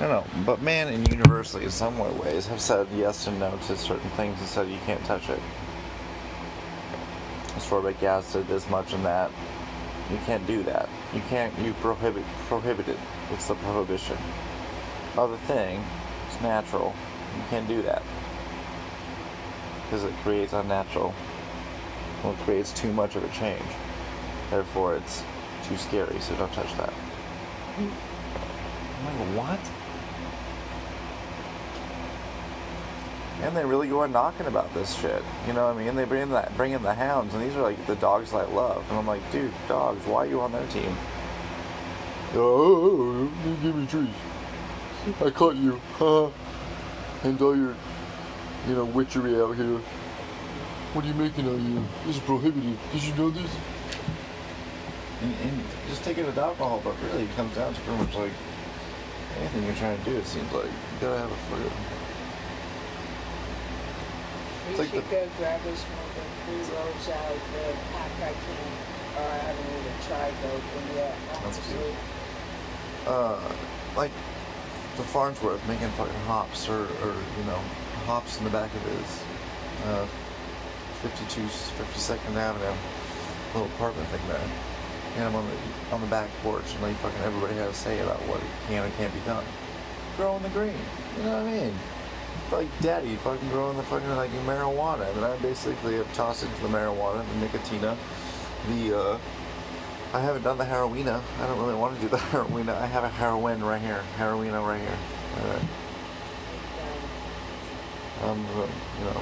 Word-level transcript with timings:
No, 0.00 0.08
know, 0.08 0.24
but 0.44 0.60
man 0.60 0.88
and 0.88 1.08
universally 1.08 1.64
in 1.64 1.70
some 1.70 1.96
ways 2.18 2.48
have 2.48 2.60
said 2.60 2.88
yes 2.96 3.28
and 3.28 3.38
no 3.38 3.56
to 3.66 3.76
certain 3.76 4.10
things 4.10 4.38
and 4.40 4.48
said 4.48 4.68
you 4.68 4.78
can't 4.86 5.02
touch 5.04 5.28
it. 5.28 5.38
Ascorbic 7.54 8.02
acid, 8.02 8.48
this 8.48 8.68
much 8.68 8.92
and 8.92 9.04
that. 9.04 9.30
You 10.10 10.18
can't 10.26 10.44
do 10.48 10.64
that. 10.64 10.88
You 11.14 11.22
can't, 11.28 11.56
you 11.60 11.72
prohibit, 11.74 12.24
prohibited. 12.48 12.98
It's 13.32 13.46
the 13.46 13.54
prohibition. 13.54 14.18
Other 15.16 15.36
thing, 15.46 15.82
it's 16.26 16.40
natural. 16.42 16.92
You 17.36 17.44
can't 17.48 17.68
do 17.68 17.80
that. 17.82 18.02
Because 19.84 20.02
it 20.02 20.12
creates 20.24 20.52
unnatural. 20.52 21.14
Well, 22.22 22.32
it 22.32 22.38
creates 22.40 22.72
too 22.72 22.92
much 22.92 23.14
of 23.14 23.22
a 23.22 23.28
change. 23.28 23.62
Therefore, 24.50 24.96
it's 24.96 25.22
too 25.68 25.76
scary, 25.76 26.18
so 26.20 26.34
don't 26.34 26.52
touch 26.52 26.76
that. 26.78 26.90
Mm-hmm. 26.90 29.06
I'm 29.06 29.36
like, 29.36 29.38
what? 29.38 29.83
And 33.44 33.54
they 33.54 33.64
really 33.64 33.88
go 33.88 34.00
on 34.00 34.12
knocking 34.12 34.46
about 34.46 34.72
this 34.72 34.94
shit. 34.98 35.22
You 35.46 35.52
know 35.52 35.66
what 35.66 35.76
I 35.76 35.84
mean? 35.84 35.94
They 35.94 36.06
bring 36.06 36.22
in 36.22 36.30
that 36.30 36.56
bring 36.56 36.72
in 36.72 36.82
the 36.82 36.94
hounds 36.94 37.34
and 37.34 37.42
these 37.42 37.54
are 37.56 37.62
like 37.62 37.86
the 37.86 37.96
dogs 37.96 38.32
I 38.32 38.44
love. 38.44 38.82
And 38.88 38.98
I'm 38.98 39.06
like, 39.06 39.20
dude, 39.30 39.52
dogs, 39.68 40.04
why 40.06 40.24
are 40.24 40.26
you 40.26 40.40
on 40.40 40.50
their 40.50 40.66
team? 40.68 40.96
Oh, 42.32 42.40
oh, 42.40 43.32
oh 43.46 43.56
give 43.62 43.76
me 43.76 43.86
trees. 43.86 44.08
I 45.20 45.28
caught 45.28 45.56
you. 45.56 45.78
Haha. 45.98 46.30
and 47.22 47.40
all 47.42 47.54
your 47.54 47.76
you 48.66 48.74
know, 48.74 48.86
witchery 48.86 49.38
out 49.40 49.56
here. 49.56 49.78
What 50.94 51.04
are 51.04 51.08
you 51.08 51.14
making 51.14 51.46
out 51.46 51.58
here? 51.58 51.82
This 52.06 52.16
is 52.16 52.22
prohibited. 52.22 52.78
Did 52.92 53.02
you 53.02 53.14
know 53.14 53.28
this? 53.28 53.50
And, 55.20 55.34
and 55.42 55.62
just 55.88 56.02
taking 56.02 56.24
it 56.24 56.38
alcohol, 56.38 56.80
but 56.82 56.94
really 57.02 57.24
it 57.24 57.36
comes 57.36 57.54
down 57.54 57.74
to 57.74 57.80
pretty 57.82 58.02
much 58.02 58.14
like 58.14 58.32
anything 59.38 59.64
you're 59.64 59.74
trying 59.74 59.98
to 59.98 60.04
do, 60.04 60.16
it 60.16 60.26
seems 60.26 60.50
like. 60.52 60.64
You 60.64 61.00
gotta 61.00 61.18
have 61.18 61.30
a 61.30 61.36
fucking 61.36 62.03
We 64.68 64.76
should 64.76 64.92
the- 64.92 65.00
go 65.10 65.28
grab 65.38 65.60
us 65.66 65.82
one 65.84 66.04
of 66.04 66.14
the 66.16 66.24
blue 66.46 66.64
rolls 66.74 67.08
out 67.08 67.30
of 67.30 67.42
the 67.52 67.66
pack 67.92 68.12
I 68.22 68.32
can, 68.32 68.68
or 69.16 69.26
I 69.28 69.38
haven't 69.44 69.70
even 69.76 69.96
tried 70.08 70.34
open 70.48 70.82
yet, 70.96 71.14
That's 71.44 71.58
cute. 71.68 71.78
honestly. 71.78 71.94
uh, 73.06 73.52
like 73.96 74.10
the 74.96 75.02
Farnsworth 75.02 75.66
making 75.68 75.88
fucking 75.90 76.14
hops 76.26 76.68
or, 76.68 76.82
or 77.02 77.12
you 77.38 77.44
know 77.46 77.60
hops 78.06 78.38
in 78.38 78.44
the 78.44 78.50
back 78.50 78.70
of 78.74 78.82
his 78.82 79.22
uh, 79.86 80.06
52 81.02 81.42
52nd 81.42 82.36
Avenue 82.36 82.72
little 83.52 83.68
apartment 83.76 84.08
thing 84.08 84.20
there. 84.28 84.40
And 85.16 85.24
I'm 85.26 85.34
on 85.36 85.46
the 85.46 85.94
on 85.94 86.00
the 86.00 86.06
back 86.08 86.28
porch 86.42 86.64
and 86.72 86.82
like 86.82 86.96
fucking 86.96 87.20
everybody 87.22 87.54
had 87.54 87.68
to 87.68 87.74
say 87.74 88.00
about 88.00 88.18
what 88.26 88.40
can 88.66 88.84
and 88.84 88.94
can't 88.96 89.12
be 89.12 89.20
done. 89.20 89.44
Growing 90.16 90.42
the 90.42 90.48
green, 90.50 90.74
you 91.18 91.22
know 91.24 91.42
what 91.42 91.46
I 91.52 91.52
mean? 91.52 91.74
Like 92.54 92.68
daddy 92.80 93.16
fucking 93.16 93.48
growing 93.48 93.76
the 93.76 93.82
fucking 93.82 94.08
like 94.14 94.30
marijuana, 94.46 95.08
and 95.08 95.16
then 95.16 95.24
I 95.24 95.36
basically 95.38 95.96
have 95.96 96.12
tossed 96.14 96.44
into 96.44 96.62
the 96.62 96.68
marijuana, 96.68 97.24
the 97.26 97.46
nicotina, 97.46 97.96
the 98.68 98.96
uh, 98.96 99.18
I 100.12 100.20
haven't 100.20 100.42
done 100.42 100.58
the 100.58 100.64
heroina. 100.64 101.20
I 101.40 101.46
don't 101.48 101.58
really 101.58 101.74
want 101.74 101.96
to 101.96 102.00
do 102.00 102.08
the 102.08 102.16
heroina. 102.30 102.80
I 102.80 102.86
have 102.86 103.02
a 103.02 103.08
heroin 103.08 103.64
right 103.64 103.82
here. 103.82 104.00
Heroina 104.18 104.64
right 104.64 104.80
here. 104.80 104.98
Alright. 105.40 105.62
Um, 108.22 108.30
Um, 108.30 108.38
you 109.00 109.04
know, 109.10 109.20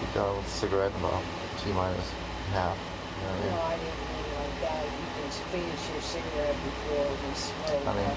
you 0.00 0.06
got 0.12 0.36
a 0.36 0.44
cigarette 0.48 0.90
in 0.90 0.98
about 0.98 1.22
T 1.62 1.70
minus 1.70 2.10
half. 2.50 2.76
You 2.76 3.22
know 3.22 3.46
No, 3.46 3.54
what 3.54 3.70
I 3.70 3.78
didn't 3.78 3.94
mean 4.10 4.26
like 4.42 4.56
that. 4.66 4.84
You 4.90 5.06
can 5.14 5.30
finish 5.54 5.82
your 5.86 6.02
cigarette 6.02 6.58
before 6.66 7.06
we 7.06 7.30
smoke. 7.38 7.86
I 7.86 7.94
mean, 7.94 8.10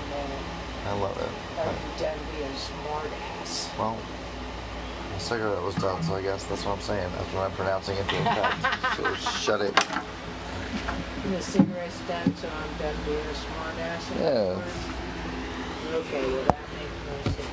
I 0.85 0.93
love 0.99 1.17
it. 1.17 1.29
are 1.59 1.65
I, 1.65 1.71
you 1.71 1.99
done 1.99 2.17
being 2.35 2.55
smart 2.55 3.07
ass? 3.41 3.69
well, 3.77 3.97
the 5.13 5.19
cigarette 5.19 5.61
was 5.61 5.75
done, 5.75 6.01
so 6.03 6.15
I 6.15 6.21
guess 6.21 6.43
that's 6.45 6.65
what 6.65 6.73
I'm 6.75 6.81
saying. 6.81 7.09
That's 7.17 7.33
what 7.33 7.43
I'm 7.45 7.51
pronouncing 7.51 7.97
it 7.97 8.07
being 8.09 8.23
fact. 8.23 8.97
So 8.97 9.15
shut 9.15 9.61
it. 9.61 9.73
The 9.75 11.41
cigarette's 11.41 11.99
done, 12.07 12.35
so 12.35 12.49
I'm 12.49 12.77
done 12.79 12.95
being 13.05 13.17
a 13.19 13.35
smart 13.35 13.77
ass. 13.79 14.11
Yeah. 14.19 14.61
Okay, 15.95 16.25
well 16.33 16.43
that 16.45 16.59
makes 16.75 16.97
no 17.07 17.31
sense. 17.31 17.49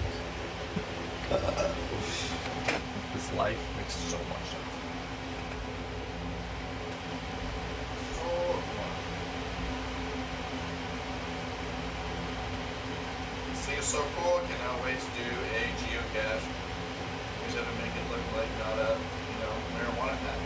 This 3.15 3.33
life 3.35 3.59
makes 3.77 3.95
so 3.95 4.17
much 4.17 4.47
sense. 4.49 4.71
See, 13.55 13.73
it's 13.73 13.80
so 13.91 13.99
cool. 14.15 14.39
Wait 14.85 15.01
to 15.01 15.11
do 15.19 15.27
a 15.27 15.67
geocache. 15.83 16.47
It 17.43 17.51
to 17.51 17.63
make 17.83 17.91
it 17.91 18.07
look 18.09 18.23
like 18.37 18.53
not 18.61 18.79
a, 18.79 18.95
you 18.95 19.37
know, 19.43 19.55
marijuana 19.75 20.17
pack. 20.23 20.41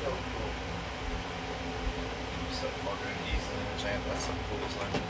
So 0.00 0.08
cool. 0.08 0.52
So 2.56 2.66
fucking 2.84 3.18
easily 3.28 3.64
enchant. 3.74 4.00
That's 4.08 4.24
the 4.26 4.32
coolest 4.48 4.76
thing. 4.78 5.02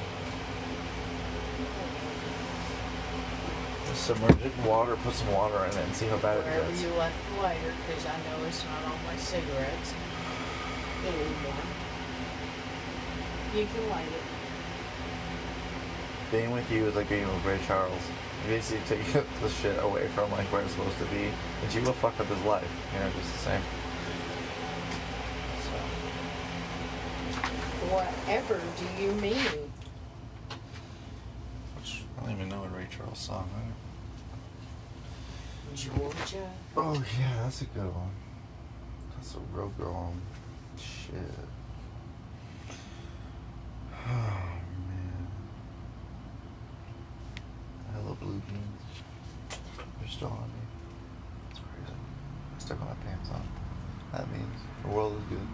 Just 3.87 4.00
submerge 4.11 4.43
it 4.45 4.53
in 4.59 4.65
water, 4.65 4.97
put 4.97 5.15
some 5.15 5.33
water 5.33 5.65
in 5.67 5.71
it, 5.71 5.77
and 5.77 5.95
see 5.95 6.07
how 6.07 6.17
bad 6.17 6.39
it 6.39 6.45
Wherever 6.45 6.69
gets. 6.69 6.83
you 6.83 6.89
left 6.95 7.15
the 7.31 7.43
lighter, 7.43 7.73
because 7.87 8.07
I 8.07 8.17
know 8.27 8.45
it's 8.49 8.65
not 8.65 8.83
on 8.93 8.99
my 9.07 9.17
cigarettes 9.17 9.95
anymore. 11.07 11.55
You 13.55 13.67
can 13.67 13.91
light 13.91 14.07
it. 14.07 14.27
Being 16.33 16.51
with 16.51 16.71
you 16.73 16.87
is 16.87 16.97
like 16.97 17.09
being 17.09 17.27
with 17.27 17.45
Ray 17.45 17.61
Charles. 17.67 18.03
You 18.43 18.55
basically 18.55 18.97
take 18.97 19.25
the 19.43 19.49
shit 19.49 19.81
away 19.83 20.09
from 20.09 20.31
like 20.33 20.47
where 20.53 20.63
it's 20.63 20.73
supposed 20.73 20.99
to 20.99 21.05
be, 21.07 21.31
and 21.63 21.73
you 21.75 21.83
will 21.83 21.93
fuck 21.93 22.19
up 22.19 22.27
his 22.27 22.43
life. 22.43 22.67
You 22.93 23.01
know, 23.01 23.11
just 23.17 23.33
the 23.33 23.39
same. 23.39 23.63
So, 25.63 25.71
Whatever 27.95 28.61
do 28.77 29.03
you 29.03 29.13
mean? 29.13 29.71
which 31.77 32.03
I 32.19 32.23
don't 32.23 32.33
even 32.33 32.49
know 32.49 32.65
a 32.65 32.69
Ray 32.69 32.89
Charles 32.91 33.19
song. 33.19 33.49
Georgia? 35.75 36.51
Oh 36.77 36.95
yeah, 37.19 37.43
that's 37.43 37.63
a 37.63 37.65
good 37.67 37.95
one. 37.95 38.11
That's 39.15 39.35
a 39.35 39.39
real 39.53 39.73
good 39.79 39.87
one. 39.87 40.21
Shit. 40.77 41.15
Oh 43.93 44.51
man. 44.89 45.29
I 47.95 47.99
love 48.09 48.19
blue 48.21 48.41
jeans. 48.49 49.59
They're 50.01 50.09
still 50.09 50.29
on 50.29 50.49
me. 50.49 50.63
It's 51.51 51.61
crazy. 51.61 52.75
I 52.75 52.79
got 52.79 52.89
my 52.89 52.95
pants 53.05 53.31
on. 53.31 53.43
That 54.13 54.31
means 54.33 54.61
the 54.83 54.89
world 54.89 55.15
is 55.17 55.25
good. 55.37 55.47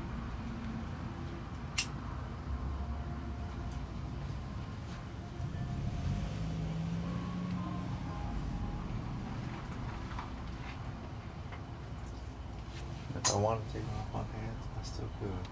To 13.57 13.63
take 13.73 13.89
off 13.99 14.09
my 14.13 14.21
pants, 14.21 14.65
I 14.79 14.83
still 14.85 15.09
could. 15.19 15.45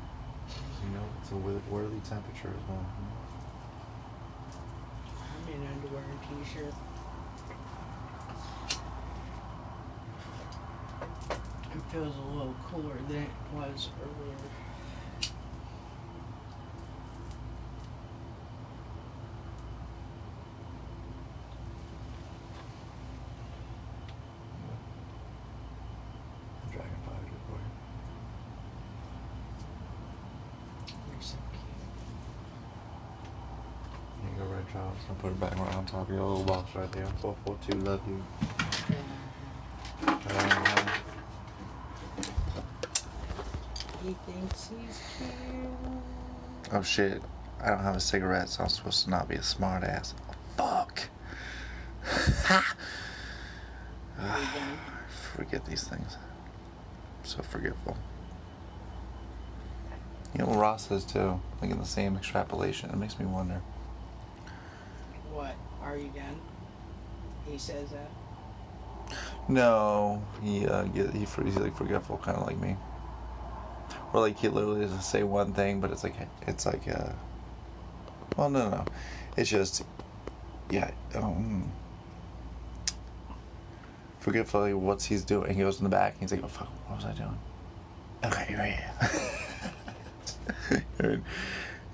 You 0.84 0.90
know, 0.94 1.06
it's 1.22 1.30
a 1.32 1.36
worthy 1.36 2.00
temperature 2.00 2.48
as 2.48 2.68
well. 2.68 2.86
I'm 5.22 5.48
in 5.54 5.66
underwear 5.66 6.04
and 6.10 6.20
t-shirt. 6.44 6.74
It 11.74 11.82
feels 11.90 12.14
a 12.16 12.18
little 12.36 12.54
cooler 12.70 12.98
than 13.08 13.22
it 13.22 13.30
was 13.54 13.88
earlier. 14.02 14.36
The 26.66 26.68
dragon 26.72 27.00
fire 27.06 27.24
good 27.24 27.44
boy. 27.48 27.62
You're 31.10 31.22
so 31.22 31.38
cute. 31.50 31.62
Here 34.22 34.30
you 34.32 34.36
go, 34.38 34.44
Red 34.54 34.66
Charles. 34.72 35.02
I'll 35.08 35.16
put 35.16 35.30
it 35.32 35.40
back 36.06 36.10
right 36.10 36.10
on 36.10 36.10
top 36.10 36.10
of 36.10 36.14
your 36.14 36.24
little 36.24 36.44
box 36.44 36.74
right 36.74 36.92
there. 36.92 37.06
442, 37.20 37.78
love 37.80 38.00
you. 38.08 38.22
Uh, 40.06 40.90
He 44.04 44.14
thinks 44.30 44.68
he's 44.68 45.00
cute. 45.16 46.72
oh 46.72 46.82
shit. 46.82 47.22
I 47.62 47.70
don't 47.70 47.78
have 47.82 47.96
a 47.96 48.00
cigarette, 48.00 48.50
so 48.50 48.62
I'm 48.62 48.68
supposed 48.68 49.04
to 49.04 49.10
not 49.10 49.28
be 49.28 49.36
a 49.36 49.42
smart 49.42 49.82
ass. 49.82 50.12
Fuck. 50.58 51.08
Ha! 52.04 52.76
Are? 54.20 54.38
Forget 55.36 55.64
these 55.64 55.84
things. 55.84 56.16
I'm 56.16 57.24
So 57.24 57.42
forgetful. 57.42 57.96
You 60.34 60.40
know 60.40 60.46
what 60.50 60.58
Ross 60.58 60.88
says 60.88 61.04
too, 61.04 61.40
like 61.62 61.70
in 61.70 61.78
the 61.78 61.86
same 61.86 62.14
extrapolation. 62.16 62.90
It 62.90 62.96
makes 62.96 63.18
me 63.18 63.24
wonder. 63.24 63.62
What? 65.32 65.54
Are 65.82 65.96
you 65.96 66.10
done? 66.14 66.38
He 67.54 67.58
says 67.58 67.90
that. 67.90 68.10
No, 69.48 70.20
he 70.42 70.66
uh, 70.66 70.82
get, 70.86 71.12
he 71.12 71.20
he's 71.20 71.56
like 71.56 71.76
forgetful, 71.76 72.18
kind 72.18 72.36
of 72.36 72.48
like 72.48 72.58
me. 72.58 72.76
Or 74.12 74.22
like 74.22 74.40
he 74.40 74.48
literally 74.48 74.80
doesn't 74.80 75.02
say 75.02 75.22
one 75.22 75.52
thing, 75.52 75.80
but 75.80 75.92
it's 75.92 76.02
like 76.02 76.16
it's 76.48 76.66
like 76.66 76.88
uh. 76.88 77.12
Well, 78.36 78.50
no, 78.50 78.70
no, 78.70 78.84
it's 79.36 79.48
just 79.48 79.84
yeah. 80.68 80.90
Um, 81.14 81.70
forgetfully, 84.18 84.74
what's 84.74 85.04
he's 85.04 85.22
doing? 85.22 85.54
He 85.54 85.60
goes 85.60 85.78
in 85.78 85.84
the 85.84 85.90
back. 85.90 86.14
And 86.14 86.22
he's 86.22 86.32
like, 86.32 86.42
"Oh 86.42 86.48
fuck, 86.48 86.66
what 86.88 86.96
was 86.96 87.04
I 87.04 87.12
doing?" 87.12 87.38
Okay, 88.24 88.56
right. 90.98 91.20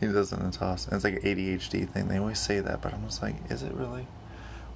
he 0.00 0.06
does 0.06 0.32
it 0.32 0.40
in 0.40 0.46
a 0.46 0.50
toss. 0.50 0.86
And 0.86 0.94
it's 0.94 1.04
like 1.04 1.16
an 1.16 1.20
ADHD 1.20 1.86
thing. 1.86 2.08
They 2.08 2.16
always 2.16 2.38
say 2.38 2.60
that, 2.60 2.80
but 2.80 2.94
I'm 2.94 3.04
just 3.04 3.20
like, 3.20 3.34
is 3.50 3.62
it 3.62 3.74
really? 3.74 4.06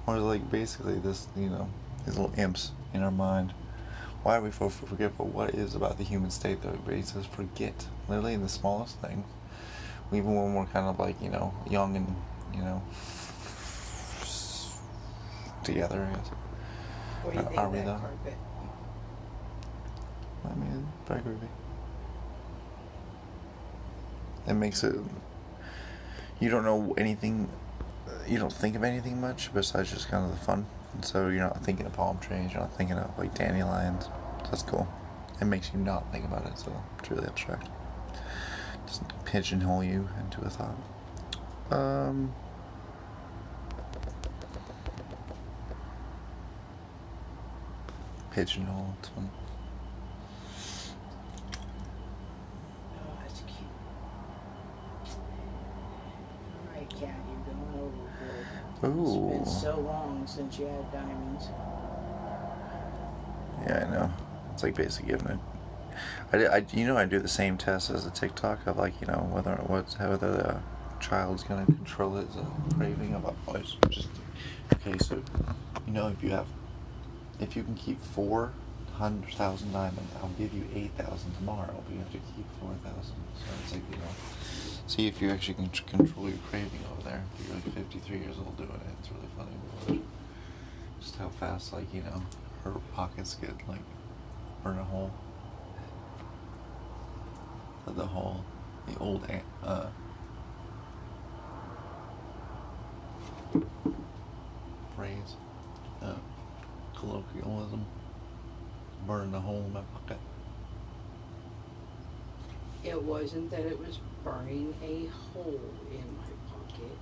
Or 0.07 0.17
like 0.17 0.49
basically 0.51 0.99
this, 0.99 1.27
you 1.35 1.49
know, 1.49 1.69
these 2.05 2.17
little 2.17 2.33
imps 2.37 2.71
in 2.93 3.01
our 3.01 3.11
mind. 3.11 3.53
Why 4.23 4.37
are 4.37 4.41
we 4.41 4.51
so 4.51 4.69
forgetful? 4.69 5.27
What 5.27 5.53
is 5.53 5.75
about 5.75 5.97
the 5.97 6.03
human 6.03 6.31
state 6.31 6.61
that 6.61 6.69
everybody 6.69 7.01
says 7.03 7.25
forget? 7.25 7.87
Literally 8.07 8.33
in 8.33 8.41
the 8.41 8.49
smallest 8.49 8.99
things. 8.99 9.25
Even 10.11 10.35
when 10.35 10.53
we're 10.53 10.65
kind 10.65 10.87
of 10.87 10.99
like, 10.99 11.21
you 11.21 11.29
know, 11.29 11.53
young 11.69 11.95
and, 11.95 12.15
you 12.53 12.61
know, 12.61 12.81
together, 15.63 16.07
I 16.09 16.15
guess. 16.15 16.29
What 17.21 17.33
do 17.33 17.39
you 17.39 17.45
think 17.45 17.57
are 17.57 17.69
we 17.69 17.79
though? 17.79 17.97
carpet? 17.97 18.37
I 20.45 20.55
mean, 20.55 20.87
very 21.07 21.21
groovy. 21.21 21.47
It 24.47 24.53
makes 24.53 24.83
it. 24.83 24.95
You 26.39 26.49
don't 26.49 26.63
know 26.63 26.93
anything. 26.97 27.49
You 28.27 28.39
don't 28.39 28.53
think 28.53 28.75
of 28.75 28.83
anything 28.83 29.21
much 29.21 29.53
besides 29.53 29.91
just 29.91 30.09
kind 30.09 30.25
of 30.25 30.31
the 30.31 30.45
fun. 30.45 30.65
And 30.93 31.05
so 31.05 31.27
you're 31.29 31.41
not 31.43 31.63
thinking 31.63 31.85
of 31.85 31.93
palm 31.93 32.17
trees. 32.19 32.51
You're 32.51 32.61
not 32.61 32.75
thinking 32.75 32.97
of 32.97 33.17
like 33.17 33.35
dandelions. 33.35 34.09
That's 34.45 34.63
cool. 34.63 34.87
It 35.39 35.45
makes 35.45 35.71
you 35.73 35.79
not 35.79 36.11
think 36.11 36.25
about 36.25 36.45
it. 36.45 36.57
So 36.57 36.71
it's 36.99 37.11
really 37.11 37.27
abstract. 37.27 37.69
Doesn't 38.87 39.25
pigeonhole 39.25 39.83
you 39.83 40.07
into 40.19 40.41
a 40.41 40.49
thought. 40.49 40.75
Um. 41.71 42.33
Pigeonhole. 48.31 48.95
It's 48.99 49.09
fun. 49.09 49.29
Oh, 52.93 53.17
that's 53.21 53.41
cute. 53.41 53.69
Alright, 56.67 56.89
cat, 56.89 57.15
you're 57.29 57.55
going 57.55 57.65
overboard. 58.85 59.41
It's 59.41 59.51
been 59.53 59.61
so 59.61 59.79
long 59.79 60.23
since 60.27 60.57
you 60.59 60.65
had 60.65 60.91
diamonds. 60.91 61.45
Yeah, 63.67 63.85
I 63.87 63.91
know. 63.91 64.13
It's 64.53 64.63
like 64.63 64.75
basically 64.75 65.11
giving 65.11 65.27
it. 65.27 65.39
I, 66.33 66.45
I- 66.57 66.65
you 66.73 66.85
know, 66.85 66.97
I 66.97 67.05
do 67.05 67.19
the 67.19 67.27
same 67.27 67.57
test 67.57 67.89
as 67.89 68.05
a 68.05 68.11
TikTok 68.11 68.67
of 68.67 68.77
like, 68.77 68.99
you 69.01 69.07
know, 69.07 69.27
whether 69.31 69.55
what's 69.67 69.97
whether 69.99 70.17
the 70.31 70.59
child's 70.99 71.43
gonna 71.43 71.65
control 71.65 72.15
his 72.15 72.27
craving 72.75 73.13
of 73.15 73.25
always 73.47 73.75
just. 73.89 74.07
Okay, 74.73 74.97
so 74.99 75.21
you 75.85 75.93
know, 75.93 76.07
if 76.07 76.23
you 76.23 76.31
have, 76.31 76.47
if 77.39 77.55
you 77.55 77.63
can 77.63 77.75
keep 77.75 78.01
four 78.01 78.51
hundred 78.93 79.33
thousand 79.33 79.71
diamonds, 79.73 80.11
I'll 80.21 80.29
give 80.37 80.53
you 80.53 80.63
eight 80.73 80.91
thousand 80.97 81.33
tomorrow, 81.35 81.73
but 81.85 81.93
you 81.93 81.99
have 81.99 82.11
to 82.11 82.17
keep 82.35 82.45
four 82.59 82.71
thousand. 82.83 83.15
So 83.35 83.45
it's 83.63 83.73
like 83.73 83.81
you 83.91 83.97
know, 83.97 84.03
see 84.87 85.07
if 85.07 85.21
you 85.21 85.29
actually 85.29 85.55
can 85.55 85.69
control 85.69 86.29
your 86.29 86.37
craving 86.49 86.79
over 86.91 87.01
there. 87.03 87.23
You're 87.45 87.55
like 87.55 87.73
fifty-three 87.73 88.19
years 88.19 88.37
old 88.37 88.55
doing 88.57 88.69
it. 88.69 88.95
It's 88.99 89.09
really 89.11 89.29
funny. 89.37 90.01
Just 90.99 91.15
how 91.17 91.29
fast, 91.29 91.73
like 91.73 91.93
you 91.93 92.01
know, 92.01 92.21
her 92.63 92.71
pockets 92.93 93.35
get 93.35 93.51
like 93.67 93.79
burn 94.63 94.77
a 94.77 94.83
hole. 94.83 95.11
The 97.87 98.05
whole, 98.05 98.43
the 98.87 98.97
old 98.97 99.23
uh, 99.63 99.85
phrase, 104.95 105.35
uh, 106.01 106.15
colloquialism, 106.95 107.85
burn 109.05 109.35
a 109.35 109.39
hole 109.39 109.63
in 109.67 109.71
my 109.73 109.81
pocket. 109.93 110.17
It 112.85 113.01
wasn't 113.01 113.49
that 113.49 113.65
it 113.65 113.79
was 113.79 113.97
burning 114.23 114.75
a 114.83 115.07
hole 115.33 115.59
in 115.91 116.05
my 116.17 116.29
pocket. 116.51 116.97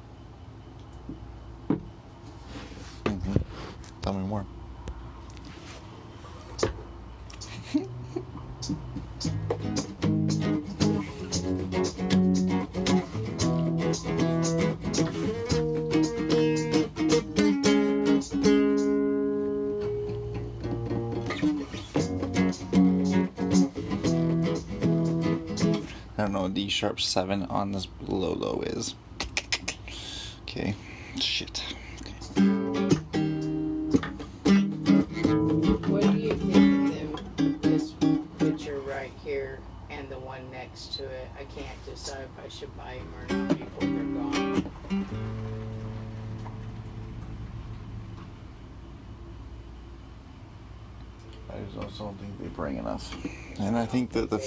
hmm 3.05 3.35
Tell 4.01 4.13
me 4.13 4.25
more. 4.25 4.45
D 26.63 26.69
sharp 26.69 27.01
7 27.01 27.43
on 27.47 27.73
this 27.73 27.89
low 28.07 28.31
low 28.31 28.61
is. 28.65 28.95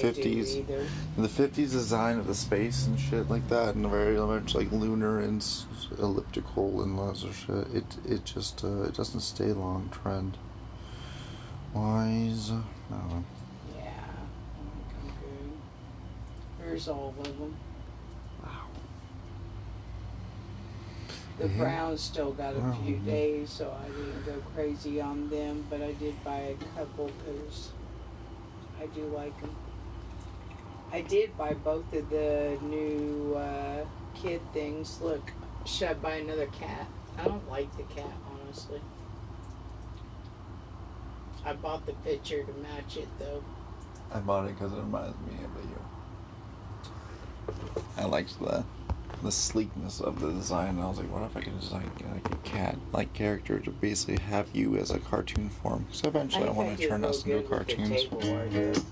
50s. 0.02 0.68
In 1.16 1.22
the 1.22 1.28
50s 1.28 1.70
design 1.70 2.18
of 2.18 2.26
the 2.26 2.34
space 2.34 2.86
and 2.86 2.98
shit 2.98 3.28
like 3.30 3.48
that, 3.48 3.74
and 3.74 3.86
very 3.88 4.16
much 4.16 4.54
like 4.54 4.70
lunar 4.72 5.20
and 5.20 5.44
elliptical 5.98 6.82
and 6.82 6.98
laser 6.98 7.32
shit. 7.32 7.66
It 7.74 7.96
it 8.06 8.24
just 8.24 8.64
uh, 8.64 8.82
it 8.82 8.94
doesn't 8.94 9.20
stay 9.20 9.52
long 9.52 9.90
trend. 9.90 10.36
Wise. 11.74 12.50
Uh, 12.50 13.20
yeah, 13.76 13.90
There's 16.60 16.88
all 16.88 17.14
of 17.18 17.24
them. 17.38 17.56
Wow. 18.42 18.50
The 21.38 21.48
yeah. 21.48 21.58
Browns 21.58 22.00
still 22.00 22.32
got 22.32 22.54
a 22.54 22.76
few 22.84 22.96
days, 22.98 23.50
so 23.50 23.74
I 23.84 23.88
didn't 23.88 24.24
go 24.24 24.42
crazy 24.54 25.00
on 25.00 25.28
them, 25.28 25.66
but 25.68 25.82
I 25.82 25.92
did 25.92 26.22
buy 26.24 26.38
a 26.38 26.54
couple 26.76 27.10
because 27.18 27.70
I 28.80 28.86
do 28.86 29.02
like 29.14 29.38
them. 29.40 29.54
I 30.92 31.00
did 31.02 31.36
buy 31.36 31.54
both 31.54 31.92
of 31.92 32.08
the 32.10 32.58
new 32.62 33.34
uh, 33.34 33.84
kid 34.14 34.40
things. 34.52 35.00
Look, 35.00 35.32
should 35.64 35.88
I 35.88 35.94
buy 35.94 36.16
another 36.16 36.46
cat? 36.46 36.86
I 37.18 37.24
don't 37.24 37.48
like 37.50 37.74
the 37.76 37.82
cat, 37.84 38.12
honestly. 38.30 38.80
I 41.44 41.52
bought 41.54 41.86
the 41.86 41.92
picture 41.92 42.42
to 42.42 42.52
match 42.54 42.96
it, 42.96 43.08
though. 43.18 43.42
I 44.12 44.20
bought 44.20 44.48
it 44.48 44.54
because 44.54 44.72
it 44.72 44.76
reminds 44.76 45.16
me 45.20 45.34
of 45.44 45.50
you. 45.70 47.54
I 47.96 48.04
liked 48.04 48.38
the 48.40 48.64
the 49.22 49.32
sleekness 49.32 50.00
of 50.00 50.20
the 50.20 50.30
design. 50.30 50.78
I 50.78 50.86
was 50.88 50.98
like, 50.98 51.10
what 51.10 51.22
if 51.22 51.36
I 51.36 51.40
could 51.40 51.58
design 51.58 51.90
like 52.12 52.30
a 52.30 52.36
cat 52.36 52.76
like 52.92 53.12
character 53.14 53.58
to 53.58 53.70
basically 53.70 54.18
have 54.18 54.48
you 54.52 54.76
as 54.76 54.90
a 54.90 54.98
cartoon 54.98 55.48
form? 55.48 55.86
So 55.90 56.08
eventually, 56.08 56.44
I, 56.44 56.46
think 56.46 56.56
want 56.58 56.78
to 56.78 56.88
turn 56.88 57.04
us 57.04 57.24
into 57.24 57.40
good 57.40 57.50
with 57.50 57.66
the 57.68 57.76
cartoons. 57.76 58.84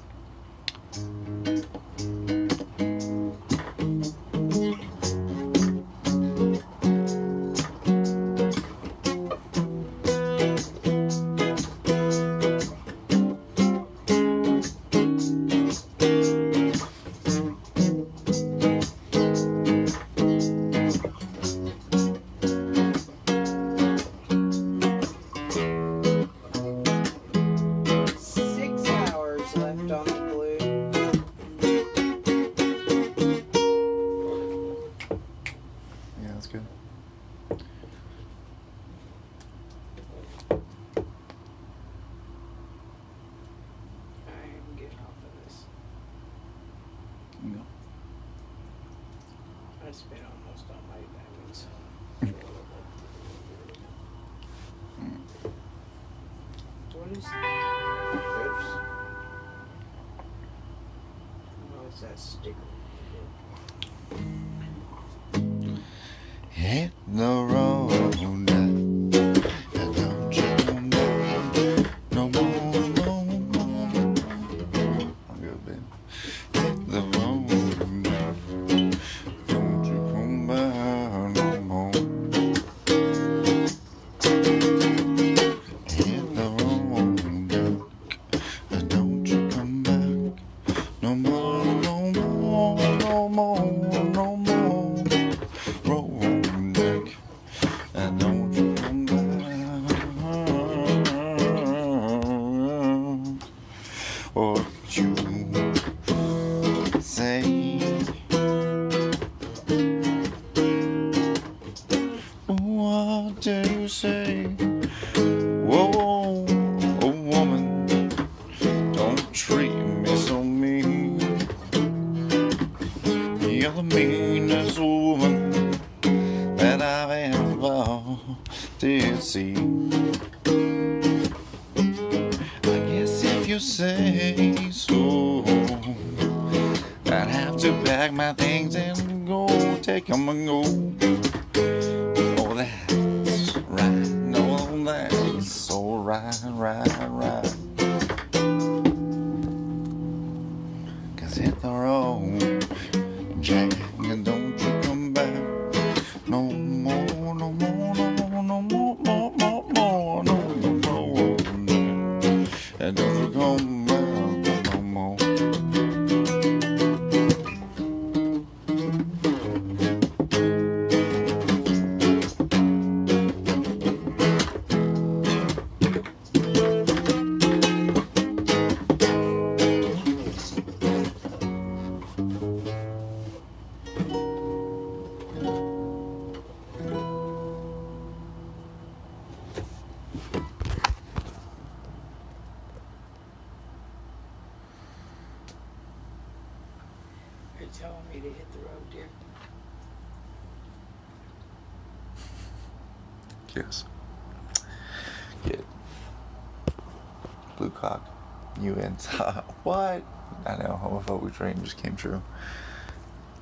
dream 211.36 211.60
just 211.62 211.76
came 211.76 211.96
true. 211.96 212.22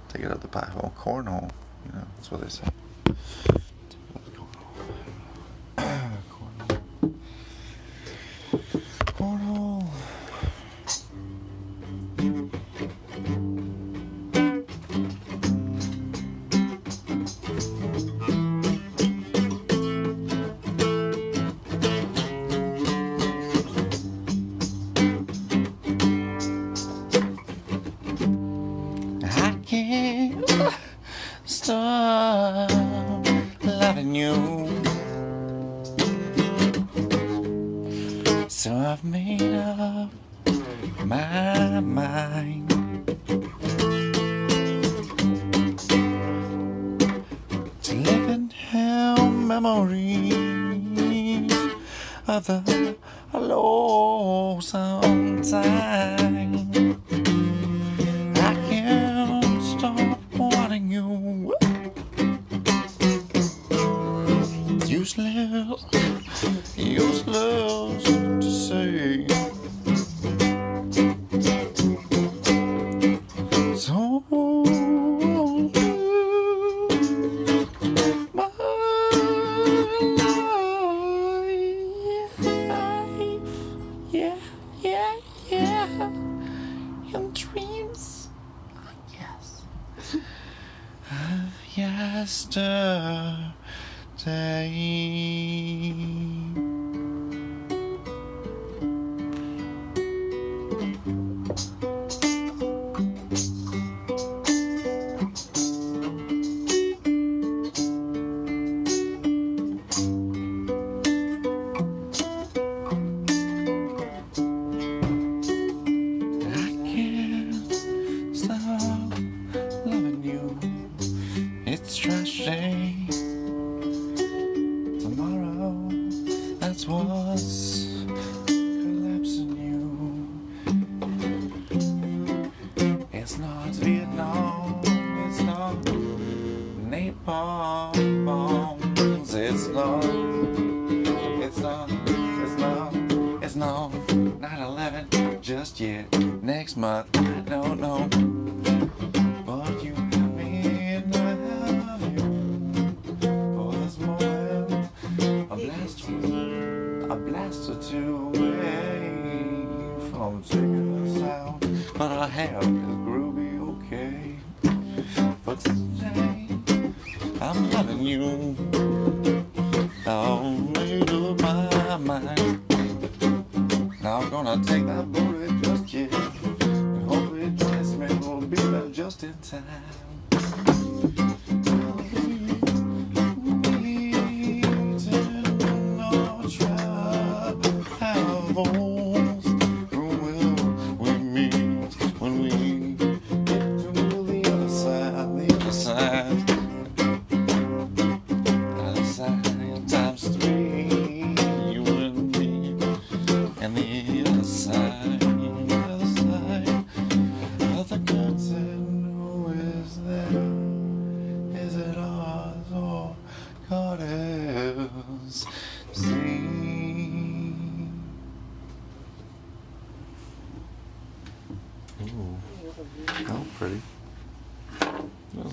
Take 0.08 0.22
it 0.22 0.30
out 0.30 0.40
the 0.40 0.48
pothole, 0.48 0.92
cornhole. 0.94 1.50
You 1.86 1.92
know, 1.92 2.06
that's 2.16 2.30
what 2.30 2.40
they 2.40 2.48
say. 2.48 2.64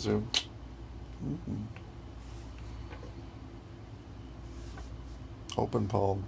Those 0.10 0.22
are. 0.22 0.24
Mm. 1.24 1.66
Open 5.58 5.88
palm. 5.88 6.24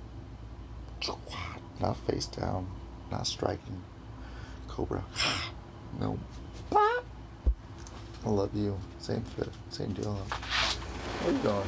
Not 1.80 1.98
face 2.06 2.28
down. 2.28 2.68
Not 3.12 3.26
striking. 3.26 3.82
Cobra. 4.68 5.04
No. 6.00 6.20
Pop. 6.70 7.04
I 8.26 8.30
love 8.30 8.54
you. 8.54 8.78
Same 9.00 9.24
fit. 9.24 9.50
Same 9.70 9.94
deal. 9.94 10.14
Where 10.14 11.34
you 11.34 11.40
going? 11.40 11.68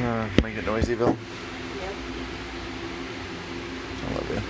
Uh, 0.00 0.26
make 0.42 0.49
it 0.60 0.66
noisy, 0.66 0.94
Bill. 0.94 1.08
Yep. 1.08 1.16
I 4.02 4.14
love 4.14 4.30
you. 4.30 4.40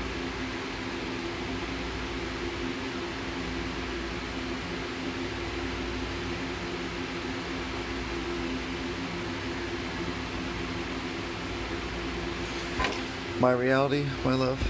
My 13.41 13.53
reality, 13.53 14.07
my 14.25 14.35
love. 14.35 14.61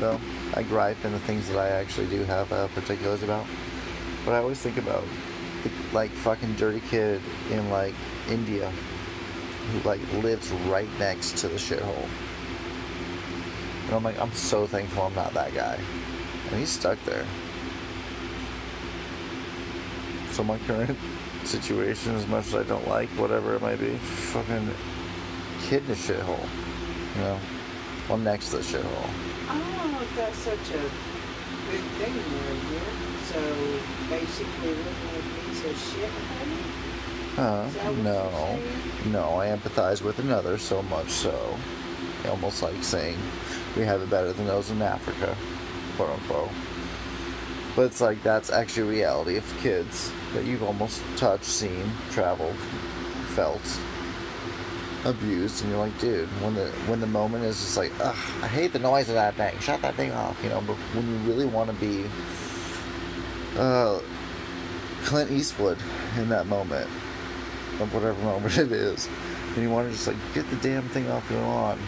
No, 0.00 0.20
I 0.54 0.62
gripe 0.62 1.04
in 1.04 1.12
the 1.12 1.18
things 1.20 1.48
that 1.48 1.58
I 1.58 1.68
actually 1.68 2.06
do 2.06 2.22
have 2.24 2.52
uh, 2.52 2.68
particulars 2.68 3.22
about. 3.22 3.46
But 4.24 4.34
I 4.34 4.38
always 4.38 4.58
think 4.58 4.78
about 4.78 5.04
the, 5.62 5.70
like 5.92 6.10
fucking 6.10 6.54
dirty 6.56 6.80
kid 6.88 7.20
in 7.50 7.70
like 7.70 7.94
India 8.28 8.72
like 9.84 10.00
lives 10.22 10.50
right 10.68 10.88
next 10.98 11.38
to 11.38 11.48
the 11.48 11.56
shithole. 11.56 12.08
And 13.86 13.94
I'm 13.94 14.02
like, 14.02 14.18
I'm 14.20 14.32
so 14.32 14.66
thankful 14.66 15.04
I'm 15.04 15.14
not 15.14 15.32
that 15.34 15.54
guy. 15.54 15.78
And 16.50 16.58
he's 16.58 16.70
stuck 16.70 17.02
there. 17.04 17.24
So 20.32 20.44
my 20.44 20.58
current 20.66 20.98
situation, 21.44 22.14
as 22.16 22.26
much 22.26 22.48
as 22.48 22.54
I 22.54 22.62
don't 22.64 22.86
like 22.88 23.08
whatever 23.10 23.54
it 23.54 23.62
might 23.62 23.78
be, 23.78 23.96
fucking 23.96 24.70
kid 25.62 25.84
in 25.84 25.92
a 25.92 25.94
shithole. 25.94 26.48
You 27.14 27.20
know? 27.22 27.40
Well, 28.08 28.18
next 28.18 28.50
to 28.50 28.56
the 28.56 28.62
shithole. 28.62 29.10
I 29.48 29.58
don't 29.58 29.92
know 29.92 30.00
if 30.00 30.16
that's 30.16 30.38
such 30.38 30.70
a 30.74 30.82
good 31.70 31.84
thing 31.98 32.14
right 32.14 32.62
here. 32.70 33.06
So 33.26 33.40
basically 34.08 34.68
living 34.68 34.84
with 35.12 35.46
piece 35.46 35.64
of 35.64 35.76
shit, 35.92 36.10
honey? 36.10 36.85
Huh? 37.36 37.68
No. 38.02 38.58
No, 39.10 39.38
I 39.38 39.48
empathize 39.48 40.00
with 40.00 40.18
another 40.20 40.56
so 40.56 40.80
much 40.84 41.10
so. 41.10 41.58
Almost 42.26 42.62
like 42.62 42.82
saying 42.82 43.18
we 43.76 43.82
have 43.82 44.00
it 44.00 44.08
better 44.08 44.32
than 44.32 44.46
those 44.46 44.70
in 44.70 44.80
Africa, 44.80 45.36
quote 45.96 46.08
unquote. 46.08 46.48
But 47.76 47.82
it's 47.82 48.00
like 48.00 48.22
that's 48.22 48.48
actually 48.48 48.88
reality 48.88 49.36
of 49.36 49.44
kids 49.58 50.10
that 50.32 50.46
you've 50.46 50.62
almost 50.62 51.02
touched, 51.16 51.44
seen, 51.44 51.92
traveled, 52.10 52.56
felt, 53.34 53.60
abused, 55.04 55.62
and 55.62 55.70
you're 55.70 55.78
like, 55.78 55.96
dude, 56.00 56.30
when 56.40 56.54
the 56.54 56.68
when 56.86 57.00
the 57.00 57.06
moment 57.06 57.44
is 57.44 57.60
just 57.60 57.76
like, 57.76 57.92
ugh, 58.00 58.16
I 58.42 58.48
hate 58.48 58.72
the 58.72 58.78
noise 58.78 59.10
of 59.10 59.14
that 59.16 59.34
thing. 59.34 59.58
Shut 59.60 59.82
that 59.82 59.94
thing 59.96 60.10
off, 60.12 60.42
you 60.42 60.48
know. 60.48 60.62
But 60.66 60.76
when 60.94 61.06
you 61.06 61.18
really 61.30 61.44
want 61.44 61.68
to 61.68 61.76
be 61.76 62.06
uh, 63.58 64.00
Clint 65.04 65.30
Eastwood 65.30 65.76
in 66.16 66.30
that 66.30 66.46
moment 66.46 66.88
of 67.80 67.92
whatever 67.92 68.20
moment 68.22 68.56
it 68.58 68.72
is, 68.72 69.08
and 69.54 69.62
you 69.62 69.70
want 69.70 69.88
to 69.88 69.92
just 69.92 70.06
like 70.06 70.16
get 70.34 70.48
the 70.50 70.56
damn 70.56 70.88
thing 70.88 71.08
off 71.10 71.28
your 71.30 71.40
lawn. 71.42 71.78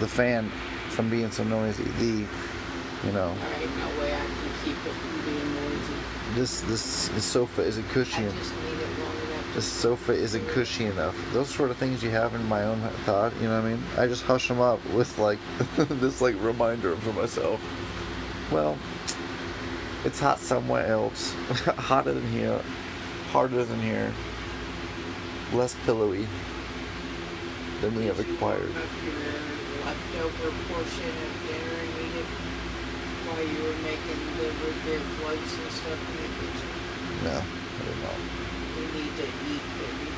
The 0.00 0.08
fan 0.08 0.50
from 0.90 1.08
being 1.08 1.30
so 1.30 1.44
noisy. 1.44 1.84
The, 1.84 2.26
you 3.06 3.12
know, 3.12 3.28
Alright, 3.28 3.76
no 3.78 4.00
way 4.00 4.14
I 4.14 4.18
can 4.18 4.50
keep 4.64 4.76
it 4.76 4.92
from 4.92 5.24
being 5.24 5.54
noisy. 5.54 5.94
this 6.34 6.60
this, 6.62 7.08
this 7.08 7.24
sofa 7.24 7.62
isn't 7.62 7.88
cushy. 7.90 8.24
I 8.26 8.30
just 8.30 8.54
need 8.56 8.72
it 8.72 8.98
long 9.00 9.16
enough. 9.16 9.54
This 9.54 9.64
sofa 9.64 10.12
isn't 10.12 10.46
cushy 10.48 10.86
enough. 10.86 11.16
Those 11.32 11.48
sort 11.54 11.70
of 11.70 11.76
things 11.76 12.02
you 12.02 12.10
have 12.10 12.34
in 12.34 12.44
my 12.48 12.62
own 12.64 12.80
thought. 13.04 13.32
You 13.40 13.48
know 13.48 13.60
what 13.60 13.66
I 13.66 13.74
mean? 13.74 13.82
I 13.98 14.06
just 14.06 14.22
hush 14.22 14.48
them 14.48 14.60
up 14.60 14.84
with 14.90 15.18
like 15.18 15.38
this 15.76 16.20
like 16.20 16.34
reminder 16.42 16.96
for 16.96 17.12
myself. 17.12 17.60
Well, 18.50 18.76
it's 20.04 20.18
hot 20.18 20.38
somewhere 20.38 20.86
else. 20.86 21.32
Hotter 21.78 22.14
than 22.14 22.26
here. 22.32 22.60
Harder 23.30 23.64
than 23.64 23.80
here. 23.80 24.12
Less 25.52 25.76
pillowy 25.84 26.26
than 27.80 27.94
we 27.94 28.06
have 28.06 28.18
acquired. 28.18 28.66
warm 28.66 28.76
up 28.76 28.90
your 29.04 29.14
leftover 29.84 30.50
portion 30.72 31.08
of 31.08 31.32
dinner 31.46 31.76
and 31.82 31.90
eat 32.02 32.16
it 32.18 32.26
while 33.26 33.42
you 33.42 33.62
were 33.62 33.78
making 33.82 34.20
the 34.38 34.48
root 34.62 34.78
beer 34.84 35.00
floats 35.18 35.54
and 35.58 35.70
stuff 35.72 36.00
in 36.10 36.16
the 36.16 36.28
kitchen? 36.38 36.70
No, 37.24 37.36
I 37.38 37.82
did 37.86 37.98
not. 38.02 38.18
We 38.76 38.82
need 38.98 39.14
to 39.16 39.26
eat, 39.50 39.64
baby. 39.78 40.08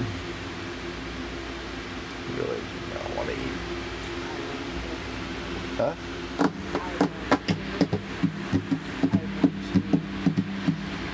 Really, 2.30 2.62
I 2.94 3.16
want 3.16 3.28
to 3.28 3.34
eat. 3.34 3.58
Huh? 5.76 5.94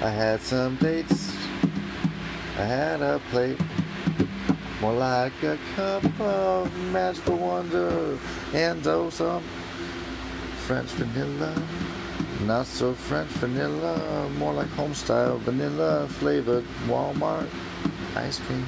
I 0.06 0.10
had 0.10 0.40
some 0.40 0.76
dates. 0.76 1.34
I 2.56 2.62
had 2.62 3.02
a 3.02 3.20
plate. 3.32 3.58
More 4.80 4.92
like 4.92 5.32
a 5.42 5.58
cup 5.74 6.04
of 6.20 6.72
magical 6.92 7.36
wonder. 7.36 8.16
And 8.54 8.86
oh, 8.86 9.10
some 9.10 9.42
French 10.58 10.90
vanilla. 10.90 11.52
Not 12.42 12.66
so 12.66 12.94
French 12.94 13.30
vanilla. 13.42 14.30
More 14.38 14.52
like 14.52 14.68
home 14.78 14.94
style 14.94 15.38
vanilla 15.38 16.06
flavored 16.06 16.64
Walmart 16.86 17.48
ice 18.14 18.38
cream. 18.38 18.64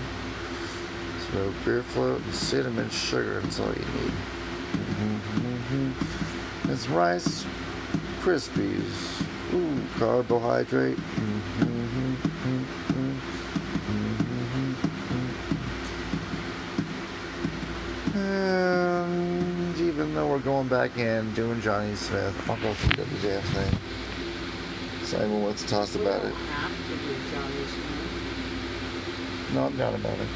So 1.30 1.54
beer 1.64 1.84
float 1.84 2.20
and 2.20 2.34
cinnamon 2.34 2.90
sugar. 2.90 3.40
That's 3.42 3.60
all 3.60 3.68
you 3.68 3.74
need. 3.74 4.12
Mm-hmm. 5.06 6.72
It's 6.72 6.88
Rice 6.88 7.46
Krispies. 8.22 9.17
Ooh, 9.54 9.82
carbohydrate. 9.98 10.98
And 18.14 19.78
even 19.78 20.14
though 20.14 20.28
we're 20.28 20.38
going 20.38 20.68
back 20.68 20.98
in, 20.98 21.32
doing 21.34 21.60
Johnny 21.62 21.94
Smith, 21.94 22.34
I'll 22.50 22.56
go 22.58 22.74
through 22.74 23.04
the 23.04 23.10
damn 23.26 23.42
thing. 23.42 23.78
Simon 25.04 25.42
wants 25.42 25.62
to 25.62 25.68
toss 25.68 25.94
about 25.94 26.24
it. 26.24 26.34
No, 29.54 29.64
I'm 29.64 29.76
not 29.78 29.94
about 29.94 30.18
it. 30.18 30.28